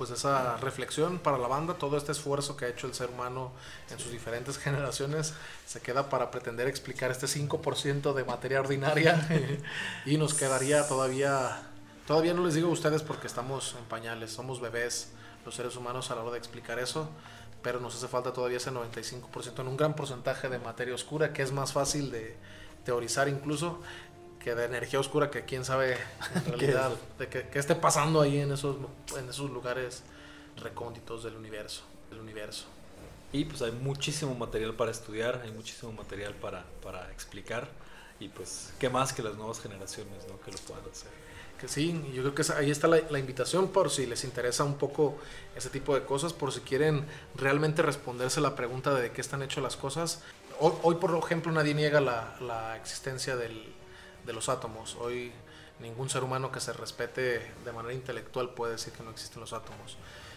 [0.00, 3.52] pues esa reflexión para la banda, todo este esfuerzo que ha hecho el ser humano
[3.90, 5.34] en sus diferentes generaciones
[5.66, 9.28] se queda para pretender explicar este 5% de materia ordinaria.
[10.06, 11.68] Y nos quedaría todavía,
[12.06, 15.10] todavía no les digo a ustedes porque estamos en pañales, somos bebés
[15.44, 17.10] los seres humanos a la hora de explicar eso,
[17.62, 21.42] pero nos hace falta todavía ese 95% en un gran porcentaje de materia oscura que
[21.42, 22.38] es más fácil de
[22.86, 23.82] teorizar incluso
[24.42, 25.96] que de energía oscura que quién sabe
[26.34, 28.76] en realidad de qué, esté pasando ahí en esos
[29.16, 30.02] en esos lugares
[30.56, 32.64] recónditos del universo del universo
[33.32, 37.68] y pues hay muchísimo material para estudiar hay muchísimo material para, para explicar
[38.18, 40.40] y pues qué más que las nuevas generaciones ¿no?
[40.40, 41.10] que lo puedan hacer
[41.60, 44.78] que sí, yo creo que ahí está la, la, invitación por si les interesa un
[44.78, 45.18] poco
[45.54, 47.04] ese tipo de cosas, por si quieren
[47.36, 50.22] realmente responderse la pregunta de qué están hechas las cosas.
[50.58, 53.74] Hoy, hoy, por ejemplo, nadie niega la, la existencia del,
[54.24, 54.96] de los átomos.
[55.00, 55.32] Hoy
[55.80, 59.52] ningún ser humano que se respete de manera intelectual puede decir que no existen los
[59.52, 59.96] átomos.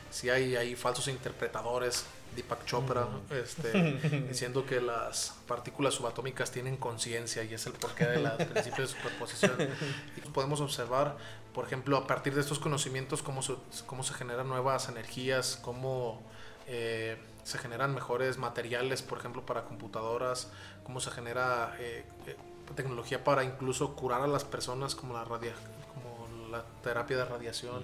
[0.10, 2.06] Si hay, hay falsos interpretadores,
[2.36, 3.72] Deepak Chopra, este,
[4.30, 9.00] diciendo que las partículas subatómicas tienen conciencia y es el porqué de los principios de
[9.00, 9.70] superposición.
[10.16, 11.18] Y podemos observar,
[11.54, 13.56] por ejemplo, a partir de estos conocimientos, cómo se,
[13.88, 16.22] cómo se generan nuevas energías, cómo
[16.68, 20.50] eh, se generan mejores materiales, por ejemplo, para computadoras,
[20.84, 21.76] cómo se genera...
[21.80, 22.38] Eh, eh,
[22.76, 25.54] tecnología para incluso curar a las personas como la, radia,
[25.94, 27.84] como la terapia de radiación,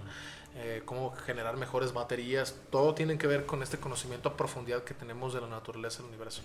[0.56, 4.94] eh, cómo generar mejores baterías, todo tiene que ver con este conocimiento a profundidad que
[4.94, 6.42] tenemos de la naturaleza del universo.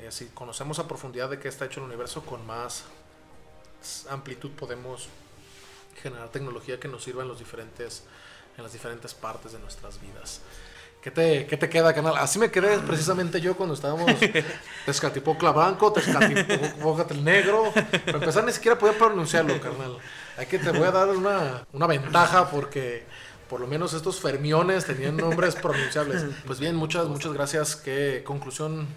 [0.00, 2.84] Eh, si conocemos a profundidad de qué está hecho el universo, con más
[4.10, 5.08] amplitud podemos
[6.02, 8.04] generar tecnología que nos sirva en, los diferentes,
[8.56, 10.40] en las diferentes partes de nuestras vidas.
[11.06, 12.16] ¿Qué te, ¿Qué te queda, canal?
[12.16, 14.10] Así me quedé precisamente yo cuando estábamos
[14.86, 17.72] Tezcatipocla Blanco, Tezcatipocla el Negro.
[17.72, 19.98] Para empezar, ni siquiera podía pronunciarlo, carnal.
[20.36, 23.06] Hay que te voy a dar una, una ventaja porque
[23.48, 26.24] por lo menos estos fermiones tenían nombres pronunciables.
[26.44, 27.76] Pues bien, muchas, muchas gracias.
[27.76, 28.88] ¿Qué conclusión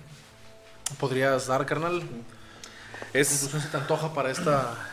[1.00, 2.02] podrías dar, carnal?
[3.14, 4.89] Es, conclusión se te antoja para esta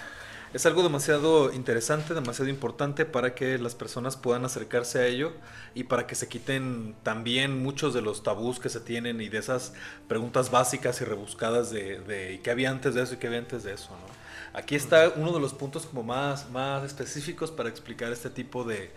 [0.57, 5.33] es algo demasiado interesante, demasiado importante para que las personas puedan acercarse a ello
[5.75, 9.37] y para que se quiten también muchos de los tabús que se tienen y de
[9.37, 9.75] esas
[10.09, 13.65] preguntas básicas y rebuscadas de, de qué había antes de eso y qué había antes
[13.65, 13.91] de eso.
[13.91, 14.59] ¿no?
[14.59, 18.91] Aquí está uno de los puntos como más, más específicos para explicar este tipo de,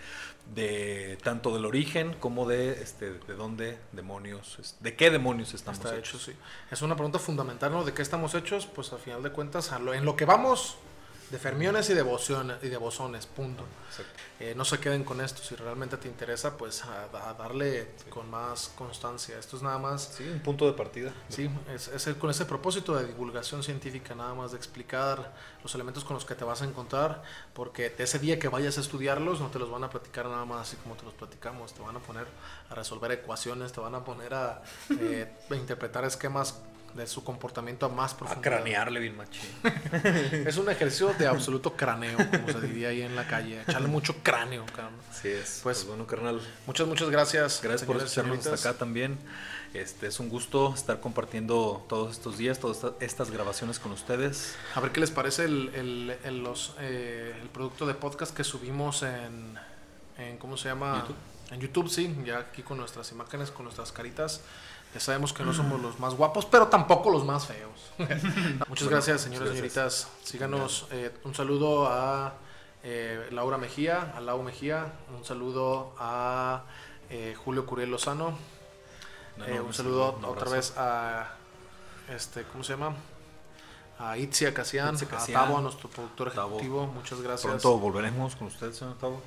[0.56, 6.24] de tanto del origen como de este de dónde demonios de qué demonios estamos hechos.
[6.24, 6.32] sí.
[6.72, 7.84] Es una pregunta fundamental, ¿no?
[7.84, 8.66] ¿De qué estamos hechos?
[8.66, 10.78] Pues al final de cuentas, en lo que vamos
[11.30, 13.64] de fermiones y de, bosones, y de bosones, punto.
[14.40, 18.72] Eh, no se queden con esto, si realmente te interesa, pues a, darle con más
[18.76, 19.38] constancia.
[19.38, 20.14] Esto es nada más...
[20.18, 21.14] Sí, un punto de partida.
[21.28, 26.04] Sí, es, es con ese propósito de divulgación científica, nada más de explicar los elementos
[26.04, 27.22] con los que te vas a encontrar,
[27.54, 30.68] porque ese día que vayas a estudiarlos no te los van a platicar nada más
[30.68, 32.28] así como te los platicamos, te van a poner
[32.70, 34.64] a resolver ecuaciones, te van a poner a
[35.00, 36.60] eh, interpretar esquemas
[36.96, 38.40] de su comportamiento a más profundo.
[38.40, 39.50] A cranearle bien machín.
[40.48, 43.62] es un ejercicio de absoluto craneo, como se diría ahí en la calle.
[43.62, 45.00] Echarle mucho cráneo, carnal.
[45.12, 45.60] Sí es.
[45.64, 46.42] Pues, pues, bueno, carnal.
[46.66, 47.62] Muchas, muchas gracias.
[47.62, 49.18] Gracias por escucharnos hasta acá también.
[49.74, 54.56] Este, es un gusto estar compartiendo todos estos días, todas estas grabaciones con ustedes.
[54.74, 58.44] A ver qué les parece el, el, el los, eh, el producto de podcast que
[58.44, 59.60] subimos en,
[60.18, 61.02] en ¿cómo se llama?
[61.02, 61.16] YouTube.
[61.52, 64.42] En YouTube, sí, ya aquí con nuestras imágenes, con nuestras caritas.
[64.94, 67.92] Ya sabemos que no somos los más guapos, pero tampoco los más feos.
[68.68, 70.08] Muchas gracias, señores y señoritas.
[70.24, 70.88] Síganos.
[70.92, 72.34] Eh, un saludo a
[72.84, 74.92] eh, Laura Mejía, a Lau Mejía.
[75.16, 76.64] Un saludo a
[77.10, 78.38] eh, Julio Curiel Lozano.
[79.38, 81.36] Un Eh, un saludo otra vez a
[82.10, 82.96] este, ¿cómo se llama?
[84.00, 86.56] A Itzia Casian, Itzia a Tavo, a nuestro productor Tavo.
[86.58, 87.62] ejecutivo, muchas gracias.
[87.62, 89.22] Pronto volveremos con usted, señor Tavo.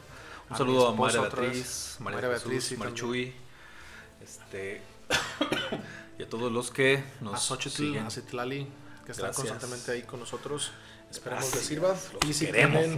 [0.48, 1.96] Un A saludo a María Beatriz.
[2.00, 3.34] María, Jesús, Beatriz, sí, Marichuy,
[4.22, 4.82] este,
[6.18, 8.06] y a todos los que nos a Xochitl, siguen.
[8.06, 8.66] a Citlali,
[9.04, 9.48] que están Gracias.
[9.48, 10.72] constantemente ahí con nosotros.
[11.10, 11.88] Esperemos les sirva.
[11.88, 12.96] los Y si tienen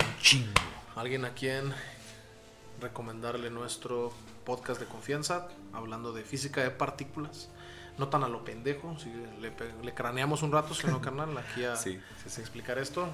[0.96, 1.72] alguien a quien
[2.80, 4.12] recomendarle nuestro
[4.44, 7.48] podcast de confianza, hablando de física de partículas,
[7.98, 9.10] no tan a lo pendejo, si
[9.40, 12.40] le, craneamos un rato, si no, carnal, aquí a Sí, sí, sí.
[12.40, 13.08] explicar esto,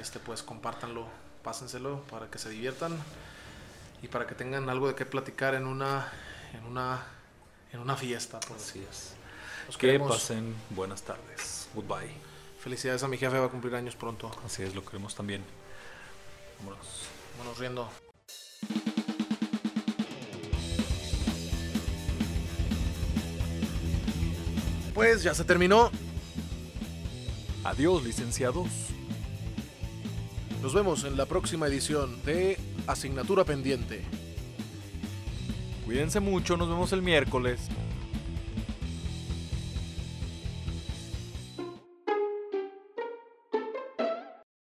[0.00, 1.06] este pues compártanlo,
[1.42, 2.96] pásenselo para que se diviertan
[4.02, 6.08] y para que tengan algo de qué platicar en una
[6.52, 7.04] en una
[7.76, 8.40] en una fiesta.
[8.40, 8.70] Pues.
[8.70, 9.14] Así es.
[9.74, 10.10] Que queremos.
[10.10, 11.68] pasen buenas tardes.
[11.74, 12.10] Goodbye.
[12.60, 14.30] Felicidades a mi jefe, va a cumplir años pronto.
[14.44, 15.44] Así es, lo queremos también.
[16.58, 16.86] Vámonos.
[17.38, 17.88] Vámonos riendo.
[24.94, 25.90] Pues ya se terminó.
[27.64, 28.68] Adiós, licenciados.
[30.62, 34.04] Nos vemos en la próxima edición de Asignatura Pendiente.
[35.86, 37.60] Cuídense mucho, nos vemos el miércoles.